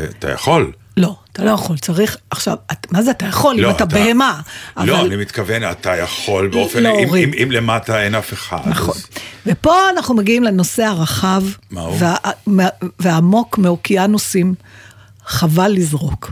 [0.10, 0.72] אתה יכול.
[0.98, 3.96] לא, אתה לא יכול, צריך, עכשיו, את, מה זה אתה יכול, אם לא, אתה אתה-
[3.96, 4.42] בהמה.
[4.78, 7.28] לא, אבל- אני מתכוון, אתה יכול באופן, אם- להוריד.
[7.34, 8.60] אם אם למטה אין אף אחד.
[8.66, 8.96] נכון.
[8.96, 9.06] אז-
[9.46, 11.44] ופה אנחנו מגיעים לנושא הרחב?
[11.72, 12.16] וה,
[13.00, 14.56] והעמוק מאוקיינוסים,
[15.26, 16.32] חבל לזרוק.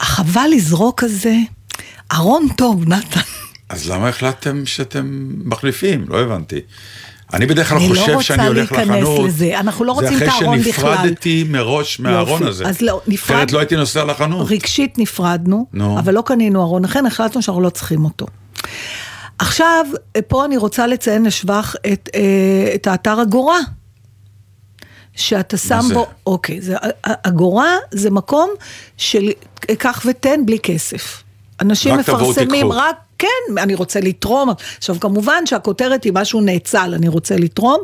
[0.00, 1.36] החבל לזרוק הזה,
[2.12, 3.20] ארון טוב, נתן.
[3.68, 6.04] אז למה החלטתם שאתם מחליפים?
[6.08, 6.60] לא הבנתי.
[7.34, 9.26] אני בדרך כלל אני לא חושב רוצה שאני הולך להיכנס לחנות.
[9.28, 9.58] לזה.
[9.60, 10.92] אנחנו לא רוצים את הארון זה בכלל.
[10.92, 12.46] אחרי שנפרדתי מראש מהארון.
[12.46, 12.64] הזה.
[12.68, 14.46] אז לא, נפרד- אחרת לא הייתי נוסע לחנות.
[14.50, 15.98] רגשית נפרדנו, נו.
[15.98, 18.26] אבל לא קנינו ארון, לכן החלטנו שאנחנו לא צריכים אותו.
[19.38, 19.86] עכשיו,
[20.28, 22.20] פה אני רוצה לציין לשבח את, אה,
[22.74, 23.58] את האתר אגורה.
[25.16, 25.80] שאתה שם?
[25.94, 28.50] בו, אוקיי, זה, אגורה זה מקום
[28.96, 29.30] של
[29.78, 31.22] קח ותן בלי כסף.
[31.60, 32.72] אנשים רק מפרסמים.
[32.72, 34.50] רק כן, אני רוצה לתרום.
[34.78, 37.78] עכשיו, כמובן שהכותרת היא משהו נאצל, אני רוצה לתרום.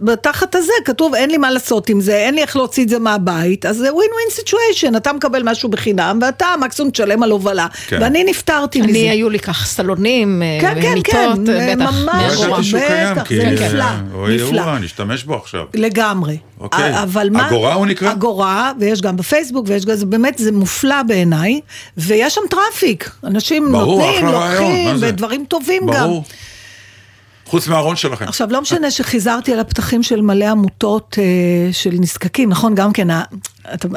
[0.00, 2.98] בתחת הזה כתוב, אין לי מה לעשות עם זה, אין לי איך להוציא את זה
[2.98, 7.66] מהבית, אז זה ווין ווין סיטואשן, אתה מקבל משהו בחינם, ואתה מקסימום תשלם על הובלה.
[7.86, 7.98] כן.
[8.02, 8.90] ואני נפטרתי מזה.
[8.90, 12.74] אני, היו לי כך סלונים אה, כן, כן, ומיטות, כן, אה, בטח, ממש.
[12.74, 13.84] בטח, זה אה, נפלא,
[14.14, 14.78] אוי, נפלא.
[14.78, 15.64] נשתמש בו עכשיו.
[15.74, 16.38] לגמרי.
[16.60, 17.02] אוקיי.
[17.02, 17.48] אבל מה...
[17.48, 18.12] אגורה הוא נקרא?
[18.12, 21.60] אגורה, ויש גם בפייסבוק, ויש גם, זה באמת, זה מופלא בעיניי,
[21.96, 23.10] ויש שם traffic.
[23.24, 25.08] אנשים ברור, נותנים, אחלה רעיון, לוקחים, מה זה?
[25.08, 25.92] ודברים טובים גם.
[26.04, 26.24] ברור.
[27.46, 28.24] חוץ מהארון שלכם.
[28.28, 31.24] עכשיו, לא משנה שחיזרתי על הפתחים של מלא עמותות אה,
[31.72, 32.74] של נזקקים, נכון?
[32.74, 33.08] גם כן,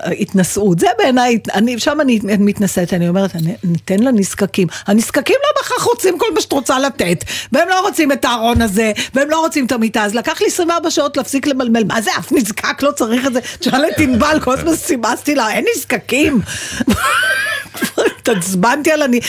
[0.03, 1.37] ההתנשאות, זה בעיניי,
[1.77, 4.67] שם אני מתנשאת, אני אומרת, אני- ניתן לנזקקים.
[4.87, 8.91] הנזקקים לא בהכרח רוצים כל מה שאת רוצה לתת, והם לא רוצים את הארון הזה,
[9.13, 12.31] והם לא רוצים את המיטה, אז לקח לי 24 שעות להפסיק למלמל, מה זה, אף
[12.31, 13.39] נזקק לא צריך את זה?
[13.59, 16.41] תשאל את ענבל, כל הזמן סימסתי לה, אין נזקקים.
[18.19, 19.19] התעצבנתי על אני...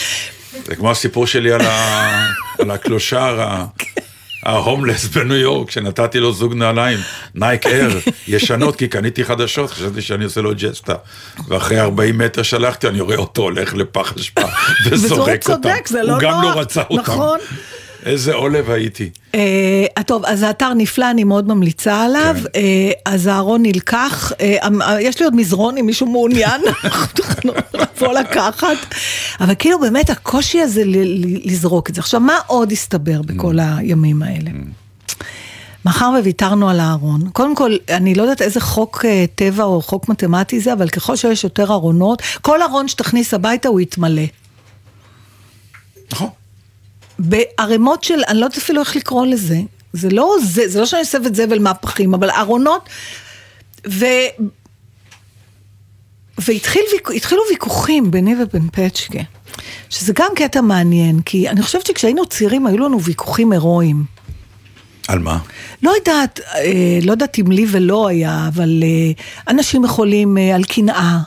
[0.65, 2.27] זה כמו הסיפור שלי על, ה...
[2.59, 3.65] על ה clochard, ה...
[4.45, 6.99] ההומלס בניו יורק, שנתתי לו זוג נעליים,
[7.35, 7.99] Nike Air,
[8.29, 10.95] ישנות, כי קניתי חדשות, חשבתי שאני עושה לו ג'סטה.
[11.49, 14.43] ואחרי 40 מטר שלחתי, אני רואה אותו הולך לפח אשפה
[14.91, 15.63] וזורק אותם.
[15.63, 16.57] צודק, זה לא הוא גם לא נוח.
[16.57, 17.03] רצה אותם.
[17.03, 17.39] נכון.
[18.05, 19.11] איזה עולב הייתי.
[19.35, 22.37] אה, טוב, אז האתר נפלא, אני מאוד ממליצה עליו.
[22.43, 22.61] כן.
[22.61, 24.57] אה, אז הארון נלקח, אה,
[25.01, 28.77] יש לי עוד מזרון אם מישהו מעוניין, אנחנו נבוא לקחת.
[29.41, 32.01] אבל כאילו באמת הקושי הזה ל- ל- לזרוק את זה.
[32.01, 34.51] עכשיו, מה עוד הסתבר בכל הימים האלה?
[35.85, 40.61] מאחר וויתרנו על הארון, קודם כל, אני לא יודעת איזה חוק טבע או חוק מתמטי
[40.61, 44.23] זה, אבל ככל שיש יותר ארונות, כל ארון שתכניס הביתה הוא יתמלא.
[46.13, 46.29] נכון.
[47.19, 49.61] בערימות של, אני לא יודעת אפילו איך לקרוא לזה,
[49.93, 52.89] זה לא זה, זה לא שאני אוספת זבל מהפחים, אבל ארונות,
[53.89, 54.05] ו...
[56.39, 59.19] והתחילו ויכוחים ביני ובין פצ'קה,
[59.91, 64.05] שזה גם קטע מעניין, כי אני חושבת שכשהיינו צעירים היו לנו ויכוחים הירואיים.
[65.09, 65.39] על מה?
[65.83, 69.13] לא יודעת, אה, לא יודעת אם לי ולא היה, אבל אה,
[69.49, 71.19] אנשים יכולים אה, על קנאה.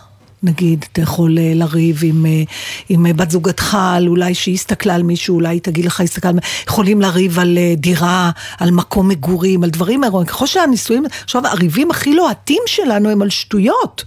[0.43, 2.43] נגיד, אתה יכול אה, לריב עם, אה,
[2.89, 6.31] עם אה, בת זוגתך, על אולי שהיא הסתכלה על מישהו, אולי היא תגיד לך, הסתכלה
[6.31, 6.37] על...
[6.67, 10.27] יכולים לריב על דירה, על מקום מגורים, על דברים אירועים.
[10.27, 14.03] ככל שהנישואים, עכשיו, הריבים הכי לוהטים שלנו הם על שטויות.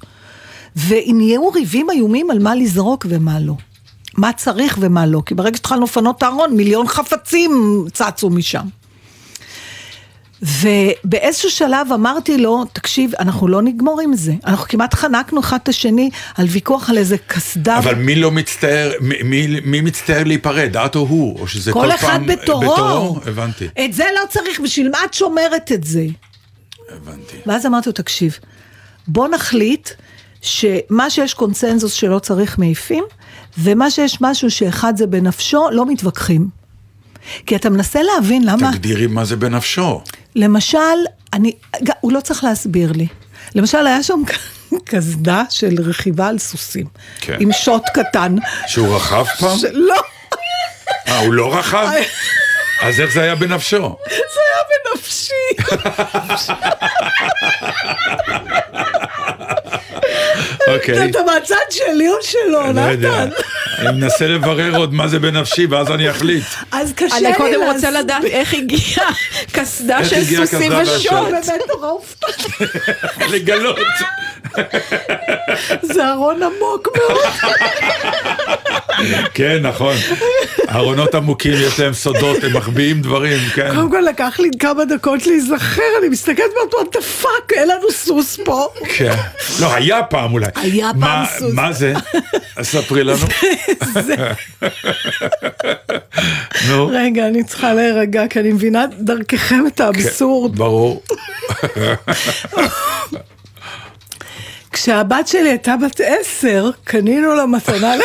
[0.88, 3.54] ונהיו ריבים איומים על מה לזרוק ומה לא.
[4.16, 8.66] מה צריך ומה לא, כי ברגע שהתחלנו לפנות את הארון, מיליון חפצים צצו משם.
[10.42, 14.32] ובאיזשהו שלב אמרתי לו, תקשיב, אנחנו לא נגמור עם זה.
[14.46, 17.78] אנחנו כמעט חנקנו אחד את השני על ויכוח על איזה קסדה.
[17.78, 21.40] אבל מי לא מצטער, מי, מי, מי מצטער להיפרד, את או הוא?
[21.40, 22.72] או שזה כל, כל אחד פעם בתורו.
[22.74, 23.20] בתורו?
[23.26, 26.06] הבנתי, את זה לא צריך, בשביל מה את שומרת את זה?
[26.90, 27.36] הבנתי.
[27.46, 28.38] ואז אמרתי לו, תקשיב,
[29.08, 29.90] בוא נחליט
[30.42, 33.04] שמה שיש קונצנזוס שלא צריך מעיפים,
[33.58, 36.60] ומה שיש משהו שאחד זה בנפשו, לא מתווכחים.
[37.46, 38.72] כי אתה מנסה להבין למה...
[38.72, 40.02] תגדירי מה זה בנפשו.
[40.36, 40.78] למשל,
[41.32, 41.52] אני,
[42.00, 43.06] הוא לא צריך להסביר לי.
[43.54, 44.22] למשל, היה שם
[44.90, 46.86] קסדה של רכיבה על סוסים.
[47.20, 47.36] כן.
[47.40, 48.36] עם שוט קטן.
[48.66, 49.58] שהוא רכב פעם?
[49.72, 50.02] לא,
[51.08, 51.88] אה, הוא לא רכב?
[52.82, 53.96] אז איך זה היה בנפשו?
[54.08, 54.62] זה היה
[54.94, 55.32] בנפשי.
[60.68, 61.10] אוקיי.
[61.10, 62.92] אתה מהצד שלי או שלו, לא יודע.
[62.92, 63.28] נתן?
[63.78, 66.44] אני מנסה לברר עוד מה זה בנפשי, ואז אני אחליט.
[66.72, 69.10] אז קשה לי אני קודם רוצה לדעת איך הגיעה
[69.52, 71.12] קסדה של סוסים ושוט.
[71.12, 71.14] והשוט?
[71.30, 72.64] באמת נורא הופתעתי.
[73.32, 73.78] לגלות.
[75.94, 77.24] זה ארון עמוק מאוד.
[79.34, 79.94] כן, נכון.
[80.74, 83.74] ארונות עמוקים, יש להם סודות, הם מחביאים דברים, כן.
[83.74, 87.90] קודם כל לקח לי כמה דקות להיזכר, אני מסתכלת ואומרת, what the fuck, אין לנו
[87.90, 88.68] סוס פה.
[88.96, 89.14] כן.
[89.60, 90.46] לא, היה פעם אולי.
[90.60, 91.54] היה פעם סוס.
[91.54, 91.92] מה זה?
[92.62, 93.18] ספרי לנו.
[96.68, 96.86] נו.
[96.92, 100.56] רגע, אני צריכה להירגע, כי אני מבינה דרככם את האבסורד.
[100.56, 101.02] ברור.
[104.72, 107.94] כשהבת שלי הייתה בת עשר, קנינו לה מתנה.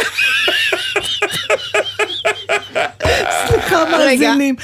[3.48, 4.56] סליחה, מאזינים.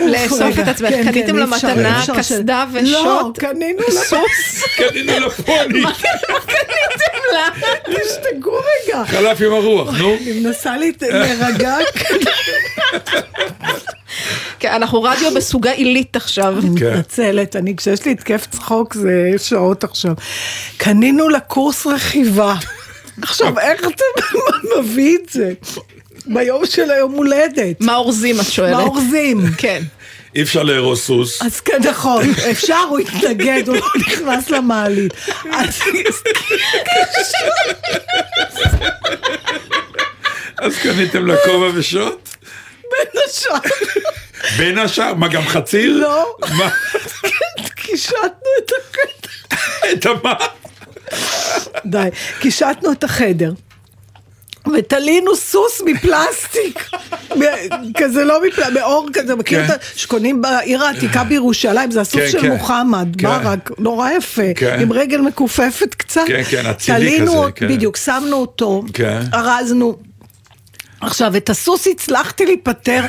[0.00, 0.90] לאסוף את עצמך.
[0.90, 3.38] כן, קניתם כן, אי אפשר, מתנה, קסדה לא, ושוט?
[3.38, 4.00] קנינו לה...
[4.00, 4.64] סוס?
[4.76, 5.82] קנינו לה פוני.
[6.46, 7.48] קניתם לה?
[7.84, 9.04] תשתגעו רגע.
[9.06, 10.14] חלף עם הרוח, נו.
[10.14, 11.76] אני מנסה להירגע.
[14.58, 16.54] כן, אנחנו רדיו בסוגה עילית עכשיו.
[16.58, 16.92] אני כן.
[16.92, 20.14] מתנצלת, אני, כשיש לי התקף צחוק זה שעות עכשיו.
[20.76, 22.54] קנינו לה קורס רכיבה.
[23.22, 24.04] עכשיו, איך אתה
[24.78, 25.52] מביא את זה?
[26.26, 27.80] ביום של היום הולדת.
[27.80, 28.72] מה אורזים את שואלת?
[28.72, 29.40] מה אורזים?
[29.58, 29.82] כן.
[30.34, 31.42] אי אפשר לארוז סוס.
[31.42, 35.12] אז כן, נכון, אפשר, הוא התנגד, הוא לא נכנס למעלית.
[35.52, 35.80] אז
[40.58, 42.28] אז קניתם לה כובע ושוט?
[42.82, 43.58] בין השאר.
[44.58, 45.92] בין השאר, מה גם חציל?
[45.92, 46.36] לא.
[46.58, 46.70] מה?
[47.74, 49.92] קישטנו את החדר.
[49.92, 50.34] את המה?
[51.86, 52.08] די,
[52.40, 53.52] קישטנו את החדר.
[54.72, 56.90] ותלינו סוס מפלסטיק,
[57.98, 59.74] כזה לא מפלסטיק, מאור כזה, מכיר כן.
[59.74, 59.84] את ה...
[59.96, 62.52] שקונים בעיר העתיקה בירושלים, זה הסוס כן, של כן.
[62.52, 63.22] מוחמד.
[63.22, 64.42] ברק, נורא יפה.
[64.80, 66.22] עם רגל מכופפת קצת.
[66.26, 67.68] כן, כן, תלינו, כזה.
[67.68, 68.82] בדיוק, שמנו אותו.
[69.34, 69.96] ארזנו.
[71.00, 73.04] עכשיו, את הסוס הצלחתי להיפטר.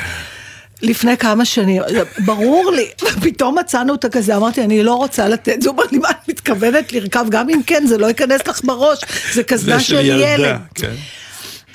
[0.82, 1.82] לפני כמה שנים,
[2.18, 2.88] ברור לי,
[3.24, 6.92] פתאום מצאנו אותה כזה, אמרתי, אני לא רוצה לתת, זה אומר לי, מה את מתכוונת
[6.92, 7.24] לרכב?
[7.30, 8.98] גם אם כן, זה לא ייכנס לך בראש,
[9.32, 10.56] זה קסדה של ילד.
[10.74, 10.92] כן.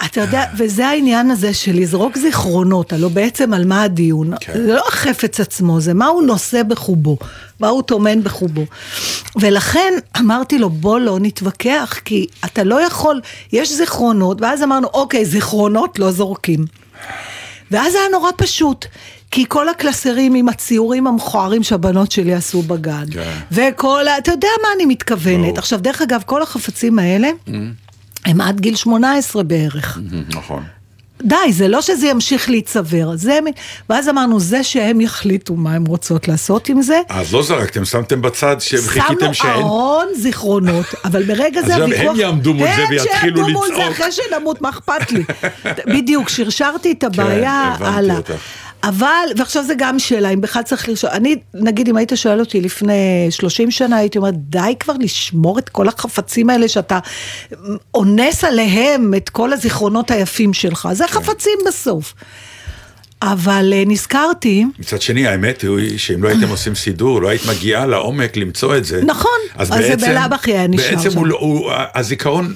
[0.06, 4.34] אתה יודע, וזה העניין הזה של לזרוק זיכרונות, הלוא בעצם על מה הדיון.
[4.39, 4.54] כן.
[4.54, 7.18] זה לא החפץ עצמו, זה מה הוא נושא בחובו,
[7.60, 8.66] מה הוא טומן בחובו.
[9.36, 13.22] ולכן אמרתי לו, בוא לא נתווכח, כי אתה לא יכול,
[13.54, 16.66] יש זיכרונות, ואז אמרנו, אוקיי, זיכרונות לא זורקים.
[17.72, 18.86] ואז היה נורא פשוט.
[19.32, 23.06] כי כל הקלסרים עם הציורים המכוערים שהבנות שלי עשו בגן.
[23.12, 23.39] כן.
[23.52, 24.18] וכל ה...
[24.18, 25.45] אתה יודע מה אני מתכוונת.
[25.45, 25.58] ברור.
[25.58, 27.30] עכשיו, דרך אגב, כל החפצים האלה,
[28.26, 30.00] הם עד גיל 18 בערך.
[30.30, 30.64] נכון.
[31.24, 33.12] די, זה לא שזה ימשיך להיצבר.
[33.16, 33.40] זה...
[33.90, 37.02] ואז אמרנו, זה שהם יחליטו מה הם רוצות לעשות עם זה.
[37.10, 39.52] אז לא זרקתם, שמתם בצד שחיכיתם שמנו שאין...
[39.52, 42.10] ארון זיכרונות, אבל ברגע זה הוויכוח...
[42.10, 43.92] הם יעמדו מול זה הם ויתחילו שיעמדו מול זה לצעוק.
[43.92, 45.24] אחרי שנמות, מה אכפת לי?
[45.96, 48.18] בדיוק, שרשרתי את הבעיה כן, הבנתי הלאה.
[48.18, 48.34] אותך.
[48.84, 49.08] אבל,
[49.38, 52.94] ועכשיו זה גם שאלה, אם בכלל צריך לרשום, אני, נגיד, אם היית שואל אותי לפני
[53.30, 57.00] 30 שנה, הייתי אומרת, די כבר לשמור את כל החפצים האלה שאתה
[57.94, 61.14] אונס עליהם את כל הזיכרונות היפים שלך, זה כן.
[61.14, 62.14] חפצים בסוף.
[63.24, 67.86] אבל אה, נזכרתי, מצד שני, האמת היא שאם לא הייתם עושים סידור, לא היית מגיעה
[67.86, 69.02] לעומק למצוא את זה.
[69.06, 71.18] נכון, אז זה בעצם- בלאו הכי היה נשאר בעצם שם.
[71.18, 72.54] הוא לא- הוא- הזיכרון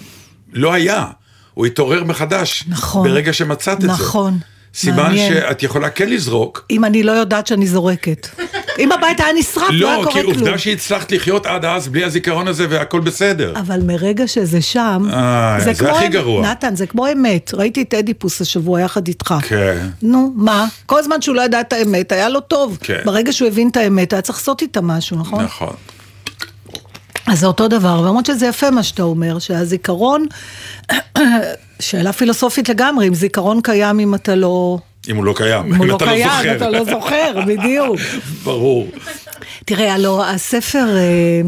[0.54, 1.06] לא היה,
[1.54, 2.64] הוא התעורר מחדש.
[2.68, 3.08] נכון.
[3.08, 3.88] ברגע שמצאת את זה.
[3.88, 4.38] נכון.
[4.76, 5.18] סימן.
[5.18, 6.66] שאת יכולה כן לזרוק.
[6.70, 8.28] אם אני לא יודעת שאני זורקת.
[8.80, 10.34] אם הבית היה נשרף, לא היה לא, קורה כי כלום.
[10.34, 13.54] עובדה שהצלחת לחיות עד אז בלי הזיכרון הזה והכל בסדר.
[13.56, 16.52] אבל מרגע שזה שם, אה, זה כמו הכי גרוע.
[16.52, 17.52] נתן, זה כמו אמת.
[17.54, 19.34] ראיתי את אדיפוס השבוע יחד איתך.
[19.48, 19.88] כן.
[20.02, 20.66] נו, מה?
[20.86, 22.78] כל זמן שהוא לא ידע את האמת, היה לו טוב.
[22.82, 23.02] כן.
[23.06, 25.44] ברגע שהוא הבין את האמת, היה צריך לעשות איתה משהו, נכון?
[25.44, 25.74] נכון.
[27.28, 30.26] אז זה אותו דבר, למרות שזה יפה מה שאתה אומר, שהזיכרון,
[31.80, 34.78] שאלה פילוסופית לגמרי, אם זיכרון קיים אם אתה לא...
[35.10, 36.56] אם הוא לא קיים, אם הוא לא אתה קיים, זוכר.
[36.56, 37.98] אתה לא זוכר, בדיוק.
[38.44, 38.88] ברור.
[39.66, 41.42] תראה, הלוא הספר, אה,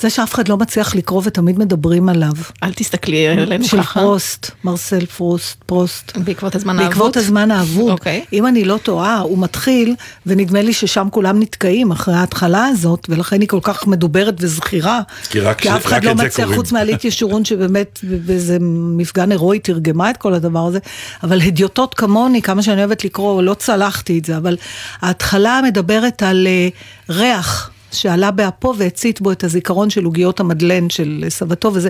[0.00, 2.32] זה שאף אחד לא מצליח לקרוא ותמיד מדברים עליו.
[2.62, 4.00] אל תסתכלי עלינו של ככה.
[4.00, 6.16] פרוסט, מרסל פרוסט, פרוסט.
[6.24, 6.88] בעקבות הזמן האבוד?
[6.90, 7.90] בעקבות הזמן האבוד.
[7.92, 8.24] אוקיי.
[8.32, 9.94] אם אני לא טועה, הוא מתחיל,
[10.26, 15.00] ונדמה לי ששם כולם נתקעים אחרי ההתחלה הזאת, ולכן היא כל כך מדוברת וזכירה.
[15.30, 16.54] כי רק כי זה- אף אחד לא מצליח, קוראים.
[16.56, 18.56] חוץ מעלית ישורון, שבאמת באיזה
[18.96, 20.78] מפגן הירואי תרגמה את כל הדבר הזה.
[21.22, 24.56] אבל הדיוטות כמוני, כמה שאני אוהבת לקרוא, לא צלחתי את זה, אבל
[25.02, 26.68] ההתחלה מדברת על אה,
[27.10, 27.70] ריח.
[27.92, 31.88] שעלה באפו והצית בו את הזיכרון של עוגיות המדלן של סבתו, וזה,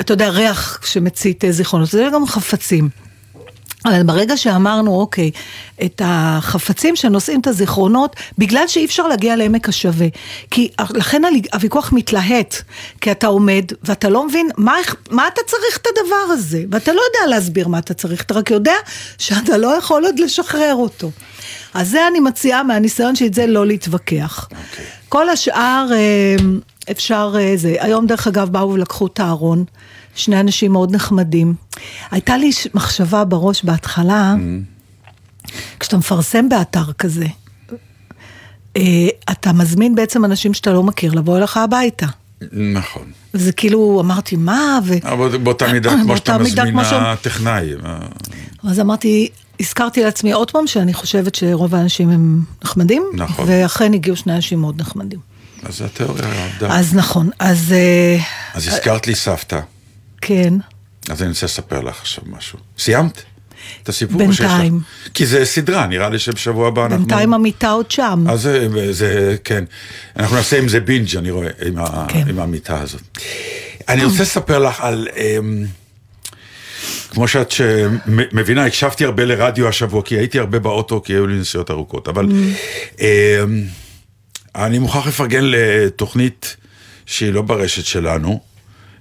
[0.00, 2.88] אתה יודע, ריח שמצית אה, זיכרונות, זה גם חפצים.
[3.84, 5.30] אבל ברגע שאמרנו, אוקיי,
[5.84, 10.06] את החפצים שנושאים את הזיכרונות, בגלל שאי אפשר להגיע לעמק השווה.
[10.50, 12.54] כי לכן הוויכוח מתלהט,
[13.00, 14.74] כי אתה עומד ואתה לא מבין מה,
[15.10, 18.50] מה אתה צריך את הדבר הזה, ואתה לא יודע להסביר מה אתה צריך, אתה רק
[18.50, 18.74] יודע
[19.18, 21.10] שאתה לא יכול עוד לשחרר אותו.
[21.74, 24.48] אז זה אני מציעה מהניסיון שאת זה לא להתווכח.
[24.50, 25.01] Okay.
[25.12, 26.36] כל השאר אה,
[26.90, 29.64] אפשר, אה, זה, היום דרך אגב באו ולקחו את הארון.
[30.14, 31.54] שני אנשים מאוד נחמדים.
[32.10, 35.50] הייתה לי מחשבה בראש בהתחלה, mm-hmm.
[35.80, 37.26] כשאתה מפרסם באתר כזה,
[39.30, 42.06] אתה מזמין בעצם אנשים שאתה לא מכיר לבוא אליך הביתה.
[42.52, 43.02] נכון.
[43.34, 44.78] וזה כאילו, אמרתי, מה?
[44.84, 44.94] ו...
[45.02, 47.68] אבל באותה מידה כמו שאתה מזמין הטכנאי.
[48.64, 49.28] אז אמרתי,
[49.60, 53.44] הזכרתי לעצמי עוד פעם שאני חושבת שרוב האנשים הם נחמדים, נכון.
[53.48, 55.18] ואכן הגיעו שני אנשים מאוד נחמדים.
[55.62, 56.78] אז התיאוריה עבדה.
[56.78, 57.74] אז נכון, אז...
[58.54, 59.60] אז הזכרת לי סבתא.
[60.20, 60.54] כן.
[61.10, 62.58] אז אני רוצה לספר לך עכשיו משהו.
[62.78, 63.22] סיימת?
[63.82, 64.80] את הסיפור בינתיים.
[65.14, 66.98] כי זה סדרה, נראה לי שבשבוע הבא אנחנו...
[66.98, 68.24] בינתיים המיטה עוד שם.
[68.28, 69.64] אז זה, זה, כן.
[70.16, 72.28] אנחנו נעשה עם זה בינג', אני רואה, עם, ה, כן.
[72.28, 73.18] עם המיטה הזאת.
[73.88, 75.08] אני רוצה לספר לך על...
[75.16, 75.64] אמ,
[77.12, 77.52] כמו שאת
[78.32, 82.26] מבינה, הקשבתי הרבה לרדיו השבוע, כי הייתי הרבה באוטו, כי היו לי נסיעות ארוכות, אבל
[82.26, 83.00] mm.
[83.00, 83.62] אמ,
[84.54, 86.56] אני מוכרח לפרגן לתוכנית
[87.06, 88.40] שהיא לא ברשת שלנו,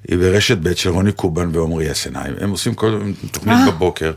[0.07, 3.01] היא ברשת ב' של רוני קובן ועומרי יסנאי, הם עושים כל
[3.32, 3.72] תוכנית אה.
[3.72, 4.12] בבוקר,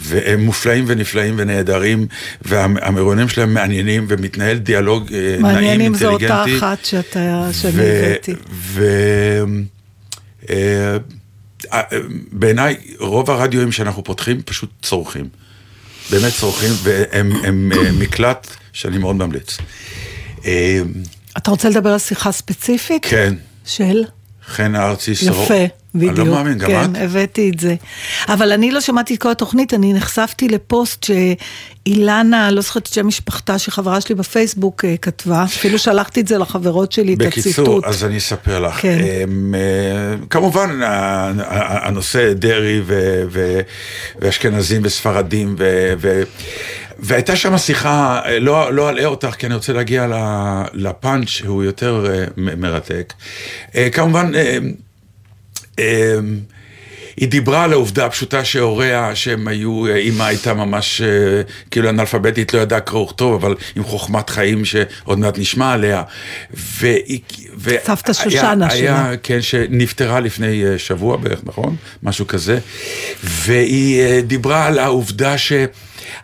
[0.00, 2.06] והם מופלאים ונפלאים ונהדרים,
[2.42, 6.54] והמרואיינים שלהם מעניינים, ומתנהל דיאלוג אה, נעים, מעניינים זו אינטליגנטי.
[6.54, 7.14] אותה אחת שאני
[7.74, 8.34] הבאתי.
[11.72, 11.98] אה, אה,
[12.32, 15.28] בעיניי, רוב הרדיואים שאנחנו פותחים פשוט צורכים.
[16.10, 19.58] באמת צורכים, והם הם, אה, מקלט שאני מאוד ממליץ.
[21.36, 23.06] אתה רוצה לדבר על שיחה ספציפית?
[23.06, 23.34] כן,
[23.66, 24.04] של?
[24.46, 25.10] חן ארצי.
[25.10, 25.54] יפה,
[25.94, 26.18] בדיוק.
[26.18, 26.96] אני לא מאמין, גם כן, את?
[27.00, 27.74] הבאתי את זה.
[28.28, 33.06] אבל אני לא שמעתי את כל התוכנית, אני נחשפתי לפוסט שאילנה, לא זוכרת את שם
[33.06, 37.84] משפחתה, שחברה שלי בפייסבוק אה, כתבה, אפילו שלחתי את זה לחברות שלי, את בקיצור, הציטוט.
[37.84, 38.74] אז אני אספר לך.
[38.80, 38.98] כן.
[39.00, 40.80] אמ, אה, כמובן,
[41.82, 43.60] הנושא דרעי ו- ו-
[44.20, 46.22] ואשכנזים וספרדים, ו- ו-
[46.98, 50.06] והייתה שם שיחה, אה, לא לא אלאה אותך, כי אני רוצה להגיע
[50.72, 53.12] לפאנץ' שהוא יותר מרתק.
[53.92, 54.32] כמובן,
[57.16, 62.58] היא דיברה על העובדה הפשוטה שהוריה, שהם היו, אימא הייתה ממש אה, כאילו אנאלפביתית, לא
[62.58, 66.02] ידעה קרוא וכתוב, אבל עם חוכמת חיים שעוד מעט נשמע עליה.
[66.50, 67.20] והיא...
[67.58, 69.12] ו- סבתא שושנה שלה.
[69.22, 71.76] כן, שנפטרה לפני אה, שבוע בערך, נכון?
[72.02, 72.58] משהו כזה.
[73.24, 75.38] והיא אה, דיברה על העובדה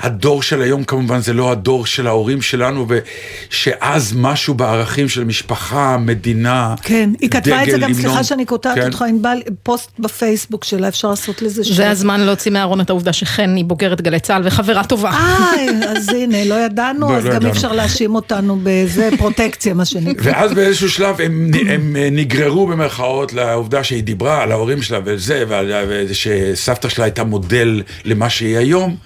[0.03, 5.97] שהדור של היום כמובן זה לא הדור של ההורים שלנו, ושאז משהו בערכים של משפחה,
[5.99, 8.25] מדינה, כן, היא כתבה את זה גם, סליחה.
[8.25, 8.87] שאני קוטעת כן.
[8.87, 11.75] אותך, ענבל, פוסט בפייסבוק שלה, אפשר לעשות לזה שם.
[11.75, 15.11] זה הזמן להוציא מהארון את העובדה שחן היא בוגרת גלי צה"ל וחברה טובה.
[15.11, 17.47] איי, אז הנה, לא ידענו, לא, אז לא גם ידענו.
[17.47, 20.33] אי אפשר להאשים אותנו בזה, פרוטקציה, מה שנקרא.
[20.33, 25.45] ואז באיזשהו שלב הם, הם אה, נגררו במרכאות לעובדה שהיא דיברה על ההורים שלה וזה,
[25.49, 28.97] ועל וזה שסבתא שלה הייתה מודל למה שהיא היום.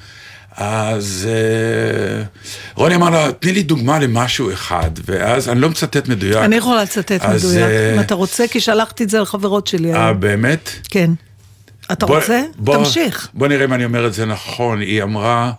[0.56, 2.22] אז אה,
[2.74, 6.36] רוני אמר לה, תני לי דוגמה למשהו אחד, ואז אני לא מצטט מדויק.
[6.36, 9.94] אני יכולה לצטט אז, מדויק, אה, אם אתה רוצה, כי שלחתי את זה לחברות שלי
[9.94, 10.20] אה, היום.
[10.20, 10.70] באמת?
[10.88, 11.10] כן.
[11.92, 12.42] אתה בוא- רוצה?
[12.58, 13.28] בוא- תמשיך.
[13.34, 14.80] בוא נראה אם אני אומר את זה נכון.
[14.80, 15.52] היא אמרה,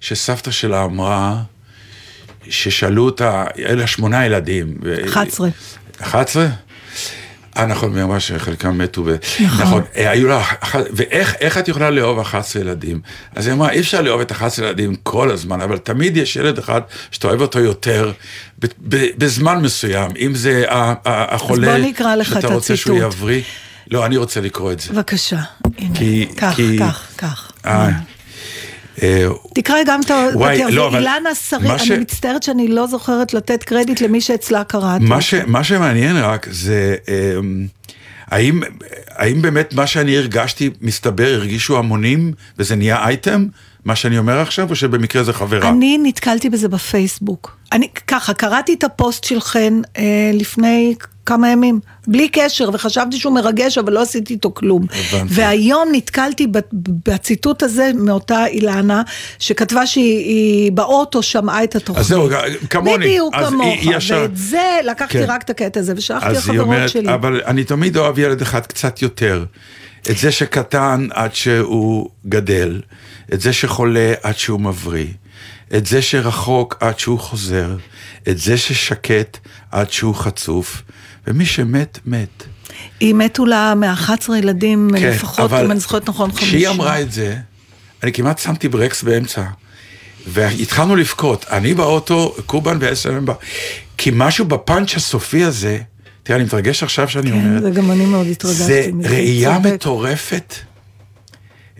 [0.00, 1.36] שסבתא שלה אמרה,
[2.48, 4.74] ששאלו אותה, היה לה שמונה ילדים.
[4.84, 5.48] ו- 11.
[6.00, 6.46] 11?
[7.56, 9.02] אה, נכון, היא אמרה שחלקם מתו.
[9.06, 9.16] ו...
[9.44, 9.60] נכון.
[9.66, 9.82] נכון.
[9.96, 10.42] אה, היו לה,
[10.92, 13.00] ואיך איך את יכולה לאהוב 11 ילדים?
[13.34, 16.58] אז היא אמרה, אי אפשר לאהוב את 11 ילדים כל הזמן, אבל תמיד יש ילד
[16.58, 16.80] אחד
[17.10, 18.12] שאתה אוהב אותו יותר
[19.18, 20.64] בזמן מסוים, אם זה
[21.04, 21.76] החולה,
[22.24, 22.98] שאתה את רוצה שהוא.
[22.98, 23.42] יבריא.
[23.90, 24.92] לא, אני רוצה לקרוא את זה.
[24.92, 25.40] בבקשה.
[25.78, 27.52] הנה, כי- כך, כי- כך, כך.
[27.66, 27.88] אה,
[29.54, 30.26] תקרא גם את ה...
[30.70, 35.04] לא, אבל ואילנה שרי, ש- אני מצטערת שאני לא זוכרת לתת קרדיט למי שאצלה קראתי.
[35.04, 36.96] מה, ש, מה שמעניין רק זה,
[37.38, 37.66] אמ,
[38.26, 38.60] האם,
[39.16, 43.46] האם באמת מה שאני הרגשתי, מסתבר, הרגישו המונים וזה נהיה אייטם,
[43.84, 45.68] מה שאני אומר עכשיו, או שבמקרה זה חברה?
[45.68, 47.56] אני נתקלתי בזה בפייסבוק.
[47.72, 50.94] אני ככה, קראתי את הפוסט של חן אה, לפני
[51.26, 54.86] כמה ימים, בלי קשר, וחשבתי שהוא מרגש, אבל לא עשיתי איתו כלום.
[54.90, 55.34] הבנתי.
[55.34, 56.46] והיום נתקלתי
[57.06, 59.02] בציטוט הזה מאותה אילנה,
[59.38, 62.00] שכתבה שהיא היא באוטו שמעה את התוכנית.
[62.00, 62.28] אז זהו,
[62.70, 63.04] כמוני.
[63.06, 65.24] בדיוק כמוך, ישר- ואת זה לקחתי כן.
[65.28, 67.14] רק את הקטע הזה, ושלחתי לחברות אומרת, שלי.
[67.14, 69.44] אבל אני תמיד אוהב ילד אחד קצת יותר.
[70.10, 72.80] את זה שקטן עד שהוא גדל,
[73.34, 75.06] את זה שחולה עד שהוא מבריא,
[75.76, 77.76] את זה שרחוק עד שהוא חוזר,
[78.28, 79.38] את זה ששקט
[79.70, 80.82] עד שהוא חצוף,
[81.30, 82.44] ומי שמת, מת.
[83.00, 86.48] היא מתו לה מ-11 ילדים כן, לפחות, אם אני זוכרת נכון, 50.
[86.48, 87.36] כשהיא אמרה את זה,
[88.02, 89.42] אני כמעט שמתי ברקס באמצע.
[90.26, 93.34] והתחלנו לבכות, אני באוטו, קובן ואסלם בא.
[93.96, 95.78] כי משהו בפאנץ' הסופי הזה,
[96.22, 99.72] תראה, אני מתרגש עכשיו שאני אומר, כן, זה גם אני מאוד התרגשתי זה ראייה צודק.
[99.74, 100.54] מטורפת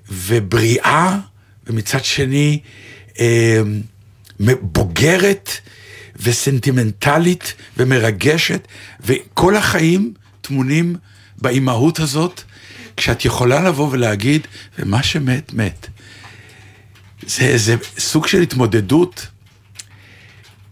[0.09, 1.19] ובריאה,
[1.67, 2.61] ומצד שני
[3.21, 3.61] אה,
[4.61, 5.51] בוגרת
[6.23, 8.69] וסנטימנטלית ומרגשת,
[9.01, 10.97] וכל החיים טמונים
[11.39, 12.43] באימהות הזאת,
[12.97, 14.47] כשאת יכולה לבוא ולהגיד,
[14.79, 15.87] ומה שמת, מת.
[17.27, 19.27] זה, זה סוג של התמודדות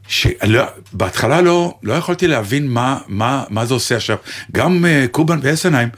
[0.08, 4.16] שבהתחלה לא, לא יכולתי להבין מה, מה, מה זה עושה עכשיו.
[4.52, 5.88] גם uh, קובן ואסנהיים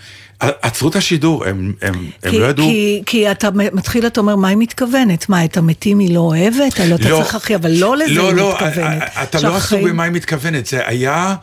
[0.40, 2.64] עצרו את השידור, הם, הם, הם כי, לא ידעו.
[2.66, 5.28] כי, כי אתה מתחיל, אתה אומר, מה היא מתכוונת?
[5.28, 6.80] מה, את המתים היא לא אוהבת?
[6.80, 7.16] הלוא אתה לא.
[7.22, 9.02] צריך הכי, אבל לא לזה לא, היא לא, מתכוונת.
[9.22, 11.34] אתה לא שהחיים- עסוק במה היא מתכוונת, זה היה...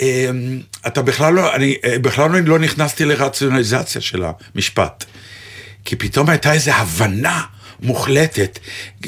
[0.00, 0.06] אמ,
[0.86, 5.04] אתה בכלל לא, אני אה, בכלל לא- לא נכנסתי לרציונליזציה של המשפט.
[5.84, 7.40] כי פתאום הייתה איזו הבנה
[7.82, 8.58] מוחלטת,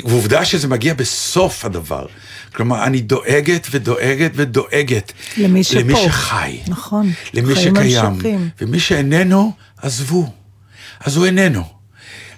[0.05, 2.07] ועובדה שזה מגיע בסוף הדבר.
[2.55, 5.13] כלומר, אני דואגת ודואגת ודואגת.
[5.37, 5.81] למי שפה.
[5.81, 6.59] למי שחי.
[6.69, 7.13] נכון.
[7.35, 8.05] למי שקיים.
[8.05, 8.49] ממשיכים.
[8.61, 9.53] ומי שאיננו,
[9.83, 10.33] עזבו.
[11.01, 11.76] אז הוא איננו.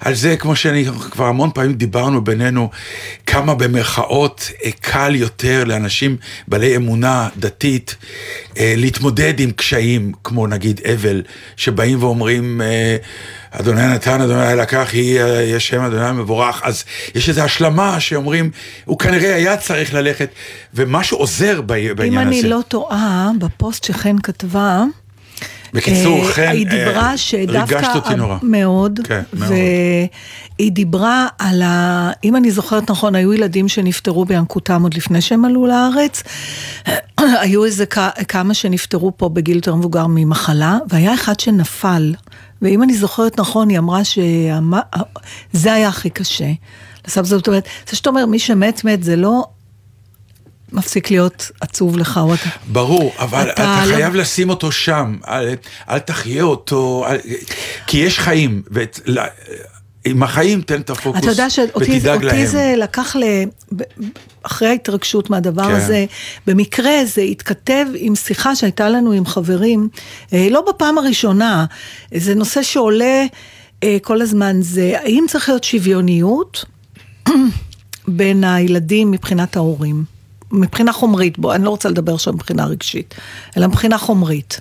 [0.01, 2.71] על זה, כמו שאני, כבר המון פעמים דיברנו בינינו,
[3.27, 6.17] כמה במרכאות אה, קל יותר לאנשים
[6.49, 7.97] בעלי אמונה דתית
[8.59, 11.23] אה, להתמודד עם קשיים, כמו נגיד אבל,
[11.57, 12.97] שבאים ואומרים, אה,
[13.51, 16.85] אדוני נתן, אדוני לקח, יהי אה, יש שם אדוני מבורך, אז
[17.15, 18.51] יש איזו השלמה שאומרים,
[18.85, 20.29] הוא כנראה היה צריך ללכת,
[20.75, 22.29] ומשהו עוזר בעניין אם הזה.
[22.29, 24.85] אני לא טועה, בפוסט שחן כתבה,
[25.73, 27.75] בקיצור, אה, חן, היא אה, דיברה שדווקא...
[27.75, 28.37] ריגשת אותי נורא.
[28.43, 29.01] מאוד.
[29.05, 29.53] כן, מאוד.
[30.59, 32.11] והיא דיברה על ה...
[32.25, 36.23] אם אני זוכרת נכון, היו ילדים שנפטרו בינקותם עוד לפני שהם עלו לארץ.
[37.43, 42.15] היו איזה כ- כמה שנפטרו פה בגיל יותר מבוגר ממחלה, והיה אחד שנפל.
[42.63, 46.51] ואם אני זוכרת נכון, היא אמרה שזה היה הכי קשה.
[47.07, 49.45] זאת אומרת, זה שאתה אומר, מי שמת מת, זה לא
[50.73, 52.49] מפסיק להיות עצוב לך, או אתה...
[52.67, 55.55] ברור, אבל אתה אתה, לא- חייב לשים אותו שם, אל,
[55.91, 57.17] אל תחיה אותו, אל,
[57.87, 62.47] כי יש חיים, ועם החיים תן את הפוקוס אתה יודע שאותי ותדאג אותי להם.
[62.47, 63.23] זה לקח ל...
[64.43, 65.75] אחרי ההתרגשות מהדבר כן.
[65.75, 66.07] הזה,
[66.47, 69.89] במקרה זה התכתב עם שיחה שהייתה לנו עם חברים,
[70.33, 71.67] אה, לא בפעם הראשונה,
[72.15, 73.25] זה נושא שעולה
[73.83, 76.65] אה, כל הזמן, זה האם צריך להיות שוויוניות
[78.09, 80.18] בין הילדים מבחינת ההורים.
[80.53, 83.15] מבחינה חומרית, בוא, אני לא רוצה לדבר עכשיו מבחינה רגשית,
[83.57, 84.61] אלא מבחינה חומרית.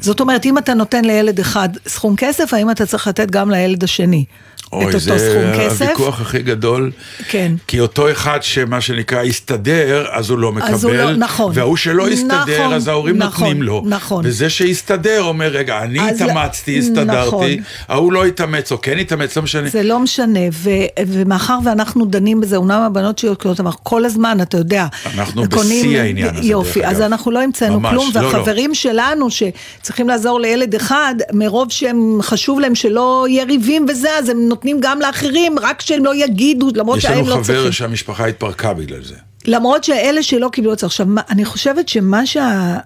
[0.00, 3.84] זאת אומרת, אם אתה נותן לילד אחד סכום כסף, האם אתה צריך לתת גם לילד
[3.84, 4.24] השני
[4.72, 5.82] את אוי, אותו זה סכום כסף?
[5.82, 6.90] הוויכוח הכי גדול.
[7.28, 7.52] כן.
[7.66, 10.68] כי אותו אחד שמה שנקרא הסתדר, אז הוא לא מקבל.
[10.74, 11.52] אז הוא לא- נכון.
[11.54, 13.82] והוא שלא הסתדר, נכון, אז ההורים נכון, נותנים לו.
[13.86, 14.24] נכון.
[14.26, 16.90] וזה שהסתדר אומר, רגע, אני התאמצתי, נכון.
[16.98, 19.68] הסתדרתי, ההוא לא התאמץ, או כן התאמץ, לא משנה.
[19.68, 20.70] זה לא משנה, ו-
[21.06, 25.82] ומאחר ואנחנו דנים בזה, אומנם הבנות שלי קונות, אבל כל הזמן, אתה יודע, אנחנו קונים-
[25.86, 27.00] בשיא העניין הזה, יופי, אז.
[27.00, 28.26] אנחנו לא המצאנו כלום, לא, לא.
[28.26, 34.28] והחברים שלנו שצריכים לעזור לילד אחד, מרוב שהם חשוב להם שלא יהיה ריבים וזה, אז
[34.28, 37.72] הם נותנים גם לאחרים, רק שהם לא יגידו, למרות יש שהם לנו לא חבר צריכים.
[37.72, 39.14] שהמשפחה התפרקה בגלל זה.
[39.46, 40.86] למרות שאלה שלא קיבלו את זה.
[40.86, 42.76] עכשיו, אני חושבת שמה שה...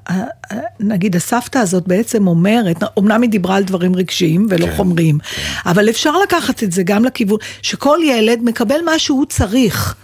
[0.81, 5.18] נגיד הסבתא הזאת בעצם אומרת, אמנם היא דיברה על דברים רגשיים ולא כן, חומריים,
[5.66, 9.95] אבל אפשר לקחת את זה גם לכיוון, שכל ילד מקבל מה שהוא צריך.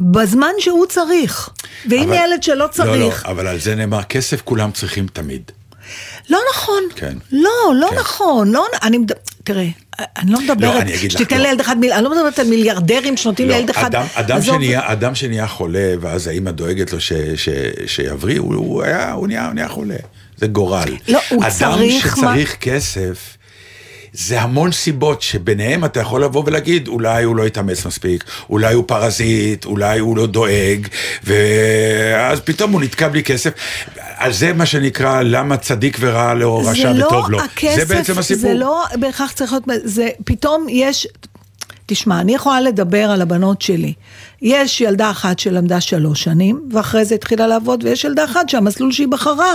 [0.00, 1.48] בזמן שהוא צריך.
[1.90, 5.42] ואם אבל- ילד שלא לא, צריך, לא, אבל על זה נאמר, כסף כולם צריכים תמיד.
[6.30, 6.82] לא נכון.
[6.96, 7.16] כן.
[7.32, 7.96] לא, לא כן.
[7.96, 8.52] נכון.
[8.52, 8.98] לא, אני,
[9.44, 9.66] תראה,
[10.18, 11.42] אני לא מדברת, אני אגיד לך, שתיתן לא.
[11.42, 13.84] לילד אחד, מיל- אני לא מדברת על מיליארדרים שנותנים לא, לילד אחד.
[13.94, 17.48] אדם, אדם, עזוב, שנהיה, אדם שנהיה חולה, ואז האמא דואגת לו ש, ש,
[17.86, 19.96] שיבריא, הוא, הוא, היה, הוא, נהיה, הוא נהיה חולה.
[20.36, 20.88] זה גורל.
[21.08, 22.18] לא, הוא אדם צריך שצריך
[22.50, 22.56] מה...
[22.60, 23.35] כסף,
[24.16, 28.84] זה המון סיבות שביניהם אתה יכול לבוא ולהגיד, אולי הוא לא התאמץ מספיק, אולי הוא
[28.86, 30.86] פרזיט, אולי הוא לא דואג,
[31.24, 33.50] ואז פתאום הוא נתקע בלי כסף.
[34.16, 37.40] על זה מה שנקרא, למה צדיק ורע לו, רשע לא וטוב לו.
[37.40, 38.42] הכסף, זה בעצם הסיפור.
[38.42, 41.06] זה לא בהכרח צריך להיות, זה פתאום יש,
[41.86, 43.92] תשמע, אני יכולה לדבר על הבנות שלי.
[44.42, 49.08] יש ילדה אחת שלמדה שלוש שנים, ואחרי זה התחילה לעבוד, ויש ילדה אחת שהמסלול שהיא
[49.08, 49.52] בחרה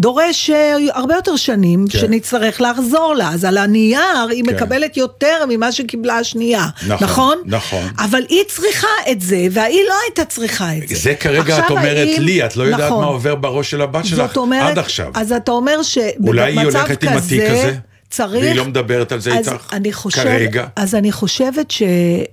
[0.00, 1.98] דורש אה, הרבה יותר שנים, כן.
[1.98, 3.30] שנצטרך לחזור לה.
[3.30, 4.00] אז על הנייר
[4.30, 4.54] היא כן.
[4.54, 6.66] מקבלת יותר ממה שקיבלה השנייה.
[6.88, 7.38] נכון, נכון?
[7.46, 7.88] נכון.
[7.98, 10.94] אבל היא צריכה את זה, והיא לא הייתה צריכה את זה.
[10.94, 13.00] זה כרגע את אומרת האם- לי, את לא יודעת נכון.
[13.04, 15.10] מה עובר בראש של הבת שלך אומרת, עד עכשיו.
[15.14, 17.74] אז אתה אומר שבמצב כזה, אולי היא הולכת עם התיק הזה,
[18.10, 18.42] צריך...
[18.42, 20.66] והיא לא מדברת על זה אז איתך אני חושב, כרגע.
[20.76, 21.82] אז אני חושבת ש...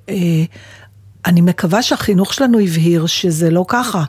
[0.10, 0.16] אה,
[1.28, 4.04] אני מקווה שהחינוך שלנו הבהיר שזה לא ככה.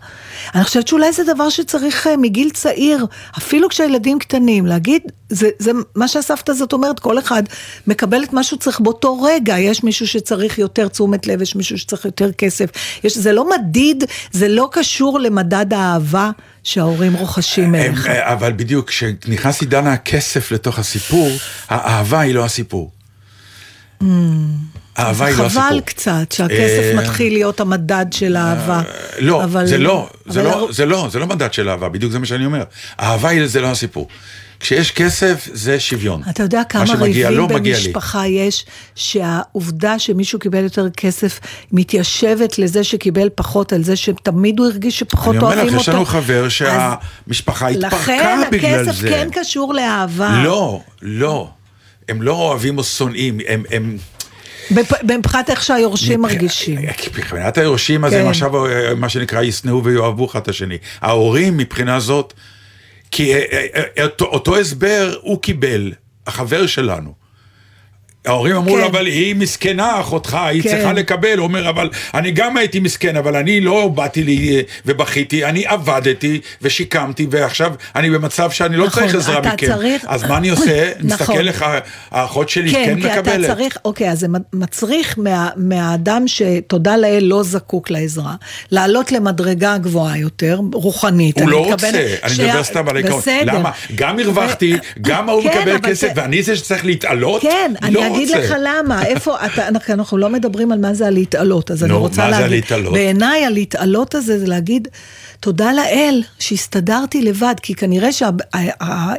[0.54, 3.06] אני חושבת שאולי זה דבר שצריך אה, מגיל צעיר,
[3.38, 7.42] אפילו כשהילדים קטנים, להגיד, זה, זה מה שהסבתא הזאת אומרת, כל אחד
[7.86, 9.58] מקבל את מה שהוא צריך באותו רגע.
[9.58, 12.70] יש מישהו שצריך יותר תשומת לב, יש מישהו שצריך יותר כסף.
[13.04, 16.30] יש, זה לא מדיד, זה לא קשור למדד האהבה
[16.64, 18.06] שההורים רוכשים הם, אליך.
[18.06, 21.30] אה, אבל בדיוק, כשנכנס עידן הכסף לתוך הסיפור,
[21.68, 22.90] האהבה היא לא הסיפור.
[24.98, 25.62] האהבה היא לא הסיפור.
[25.68, 28.82] חבל קצת שהכסף אה, מתחיל להיות המדד של האהבה.
[29.18, 32.18] לא, אבל- זה לא, זה לא, זה לא, זה לא מדד של אהבה, בדיוק זה
[32.18, 32.62] מה שאני אומר.
[33.00, 34.08] אהבה היא זה לא הסיפור.
[34.60, 36.22] כשיש כסף זה שוויון.
[36.30, 37.48] אתה יודע מה כמה ריבים.
[37.48, 41.40] במשפחה יש, שהעובדה שמישהו קיבל יותר כסף
[41.72, 45.76] מתיישבת לזה שקיבל פחות, על זה שתמיד הוא הרגיש שפחות אני אוהבים אומר אותו.
[45.80, 49.08] לך, יש לנו חבר שהמשפחה התפרקה לכן בגלל הכסף זה.
[49.08, 50.40] כן קשור לאהבה.
[50.44, 51.50] לא, לא.
[52.08, 53.62] הם לא אוהבים או שונאים, הם...
[53.70, 53.96] הם...
[55.04, 56.78] מבחינת איך שהיורשים מרגישים.
[57.16, 58.20] מבחינת היורשים, אז כן.
[58.20, 60.78] הם עכשיו, אה, מה שנקרא, ישנאו ויאהבו אחד את השני.
[61.00, 62.34] ההורים, מבחינה זאת,
[63.10, 65.92] כי אה, אה, אה, אותו הסבר הוא קיבל,
[66.26, 67.17] החבר שלנו.
[68.28, 68.80] ההורים אמרו כן.
[68.80, 70.68] לו, אבל היא מסכנה, אחותך, היא כן.
[70.68, 71.38] צריכה לקבל.
[71.38, 75.66] הוא אומר, אבל אני גם הייתי מסכן, אבל אני לא באתי לי אה, ובכיתי, אני
[75.66, 79.66] עבדתי ושיקמתי, ועכשיו אני במצב שאני לא נכון, צריך עזרה אתה מכם.
[79.66, 80.90] צריך- אז מה אני עושה?
[81.00, 81.06] נכון.
[81.26, 81.64] מסתכל לך,
[82.10, 83.46] האחות שלי כן, כן, כי אתה מקבלת.
[83.46, 88.34] צריך, אוקיי, אז זה מצריך מה, מהאדם שתודה לאל לא זקוק לעזרה,
[88.70, 91.34] לעלות למדרגה גבוהה יותר, רוחנית.
[91.36, 91.88] הוא אני לא רוצה,
[92.22, 93.22] אני שה- מדבר סתם על העיקרון.
[93.44, 93.70] למה?
[93.94, 97.42] גם הרווחתי, גם ההוא כן, מקבל כסף, זה- ואני זה שצריך להתעלות?
[97.42, 101.70] כן, אני לא, אגיד לך למה, איפה, אתה, אנחנו, לא מדברים על מה זה הלהתעלות,
[101.70, 102.92] אז אני נו, רוצה מה זה להגיד, הלהתעלות?
[102.92, 104.88] בעיניי הלהתעלות הזה זה להגיד,
[105.40, 108.08] תודה לאל שהסתדרתי לבד, כי כנראה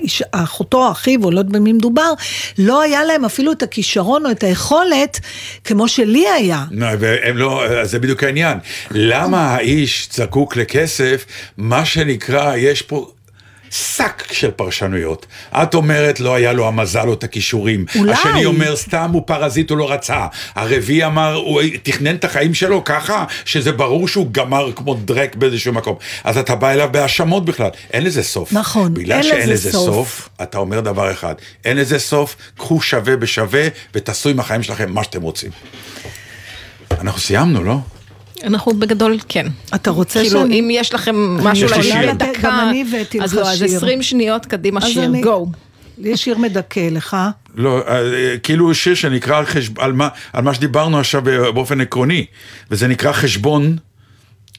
[0.07, 2.13] שאחותו, אחיו, או לא יודעת במי מדובר,
[2.57, 5.19] לא היה להם אפילו את הכישרון או את היכולת
[5.63, 6.65] כמו שלי היה.
[6.71, 8.57] לא, והם לא, זה בדיוק העניין.
[8.91, 11.25] למה האיש זקוק לכסף,
[11.57, 13.11] מה שנקרא, יש פה...
[13.71, 15.25] שק של פרשנויות.
[15.53, 17.85] את אומרת לא היה לו המזל או את הכישורים.
[17.95, 18.13] אולי.
[18.13, 20.27] השני אומר סתם הוא פרזיט הוא לא רצה.
[20.55, 25.73] הרביעי אמר הוא תכנן את החיים שלו ככה שזה ברור שהוא גמר כמו דרק באיזשהו
[25.73, 25.95] מקום.
[26.23, 27.69] אז אתה בא אליו בהאשמות בכלל.
[27.93, 28.53] אין לזה סוף.
[28.53, 29.85] נכון, בגלל אין שאין לזה לזה סוף.
[29.85, 31.35] סוף, אתה אומר דבר אחד.
[31.65, 35.51] אין לזה סוף, קחו שווה בשווה ותעשו עם החיים שלכם מה שאתם רוצים.
[36.91, 37.77] אנחנו סיימנו, לא?
[38.43, 39.47] אנחנו בגדול כן.
[39.75, 42.09] אתה רוצה כאילו, שאני- אם יש לכם משהו שיר.
[42.11, 43.77] לדקה, גם אני הבאתי אז לך לא, אז שיר.
[43.77, 45.47] 20 שניות קדימה שיר, אני- גו.
[45.97, 47.17] לי יש שיר מדכא לך.
[47.55, 51.81] לא, אה, כאילו שיר שנקרא על, חשב, על, מה, על מה שדיברנו עכשיו אה, באופן
[51.81, 52.25] עקרוני,
[52.71, 53.77] וזה נקרא חשבון,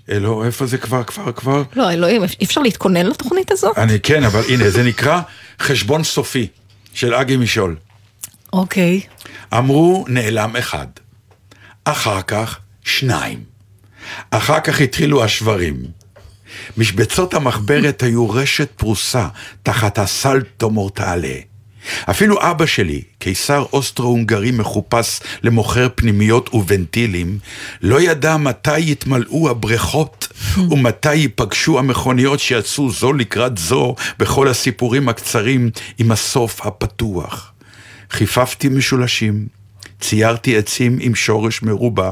[0.08, 1.62] לא, איפה זה כבר, כבר, כבר?
[1.76, 3.78] לא, אלוהים, אי אפשר להתכונן לתוכנית הזאת?
[3.78, 5.20] אני כן, אבל הנה, זה נקרא
[5.60, 6.46] חשבון סופי,
[6.94, 7.76] של אגי משול.
[8.52, 9.00] אוקיי.
[9.58, 10.86] אמרו נעלם אחד,
[11.84, 13.49] אחר כך שניים,
[14.30, 15.76] אחר כך התחילו השברים.
[16.76, 19.28] משבצות המחברת היו רשת פרוסה
[19.62, 21.34] תחת הסלטו מורטלה.
[22.10, 27.38] אפילו אבא שלי, קיסר אוסטרו-הונגרי מחופש למוכר פנימיות וונטילים,
[27.82, 30.28] לא ידע מתי יתמלאו הבריכות
[30.70, 37.52] ומתי ייפגשו המכוניות שיצאו זו לקראת זו בכל הסיפורים הקצרים עם הסוף הפתוח.
[38.10, 39.46] חיפפתי משולשים,
[40.00, 42.10] ציירתי עצים עם שורש מרובע.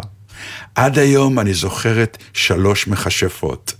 [0.78, 3.74] עד היום אני זוכרת שלוש מכשפות,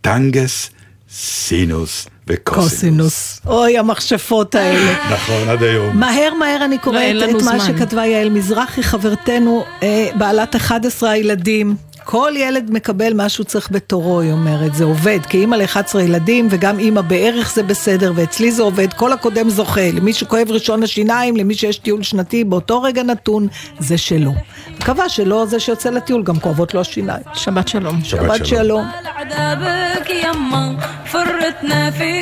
[0.00, 0.70] טנגס,
[1.10, 3.40] סינוס בקוסינוס.
[3.46, 5.12] אוי, המכשפות האלה.
[5.12, 5.96] נכון, עד היום.
[6.00, 11.76] מהר מהר אני קוראת לא, את מה שכתבה יעל מזרחי, חברתנו, אה, בעלת 11 הילדים.
[12.04, 15.18] כל ילד מקבל מה שהוא צריך בתורו, היא אומרת, זה עובד.
[15.28, 19.90] כאימא ל-11 ילדים, וגם אימא בערך זה בסדר, ואצלי זה עובד, כל הקודם זוכה.
[19.92, 24.32] למי שכואב ראשון השיניים, למי שיש טיול שנתי, באותו רגע נתון, זה שלו.
[24.70, 27.22] מקווה שלא זה שיוצא לטיול, גם כואבות לו השיניים.
[27.34, 28.00] שבת שלום.
[28.04, 28.62] שבת, שבת שלום.
[28.64, 28.84] שלום.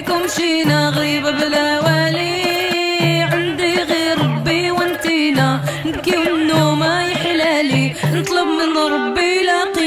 [0.01, 2.42] فيكم شينا غريبة بلا والي.
[3.32, 5.61] عندي غير ربي وانتينا.
[5.86, 7.94] نبكي منه ما يحلالي.
[8.14, 9.79] نطلب من ربي لاقينا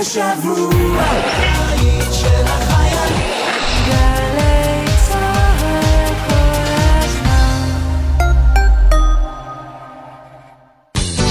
[0.00, 1.04] השבוע,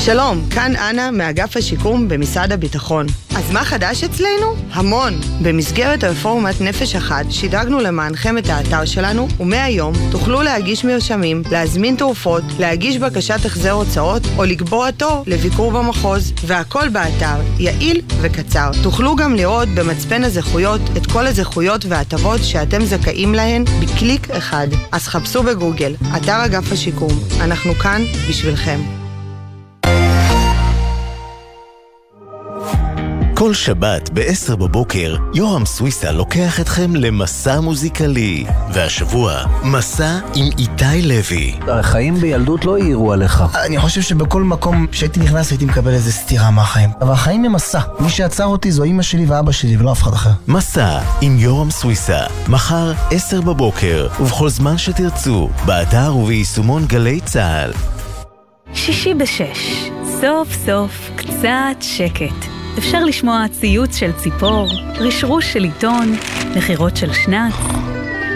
[0.06, 3.06] שלום, כאן אנה מאגף השיקום במשרד הביטחון.
[3.36, 4.56] אז מה חדש אצלנו?
[4.72, 5.14] המון.
[5.42, 12.44] במסגרת רפורמת נפש אחת שידרגנו למענכם את האתר שלנו, ומהיום תוכלו להגיש מרשמים, להזמין תרופות,
[12.60, 16.34] להגיש בקשת החזר הוצאות, או לקבוע תור לביקור במחוז.
[16.46, 18.72] והכל באתר, יעיל וקצר.
[18.84, 24.68] תוכלו גם לראות במצפן הזכויות את כל הזכויות וההטבות שאתם זכאים להן בקליק אחד.
[24.92, 27.20] אז חפשו בגוגל, אתר אגף השיקום.
[27.42, 29.03] אנחנו כאן בשבילכם.
[33.44, 38.46] כל שבת ב-10 בבוקר, יורם סוויסה לוקח אתכם למסע מוזיקלי.
[38.74, 41.56] והשבוע, מסע עם איתי לוי.
[41.68, 43.44] החיים בילדות לא העירו עליך.
[43.66, 46.90] אני חושב שבכל מקום שהייתי נכנס הייתי מקבל איזה סטירה מהחיים.
[47.02, 47.80] אבל החיים הם מסע.
[48.00, 50.32] מי שעצר אותי זו אימא שלי ואבא שלי ולא אף אחד אחר.
[50.48, 57.72] מסע עם יורם סוויסה, מחר 10 בבוקר, ובכל זמן שתרצו, באתר וביישומון גלי צה"ל.
[58.74, 59.90] שישי בשש,
[60.22, 62.53] סוף סוף קצת שקט.
[62.78, 66.16] אפשר לשמוע ציוץ של ציפור, רשרוש של עיתון,
[66.56, 67.54] נחירות של שנץ,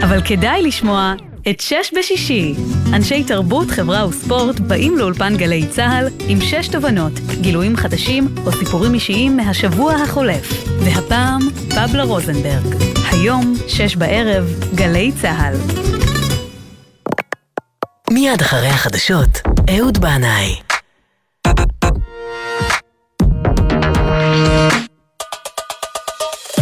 [0.03, 1.13] אבל כדאי לשמוע
[1.49, 2.53] את שש בשישי.
[2.93, 8.93] אנשי תרבות, חברה וספורט באים לאולפן גלי צה"ל עם שש תובנות, גילויים חדשים או סיפורים
[8.93, 10.67] אישיים מהשבוע החולף.
[10.79, 12.75] והפעם, פבלה רוזנברג.
[13.11, 15.53] היום, שש בערב, גלי צה"ל.
[18.11, 20.66] מיד אחרי החדשות, אהוד בנאי.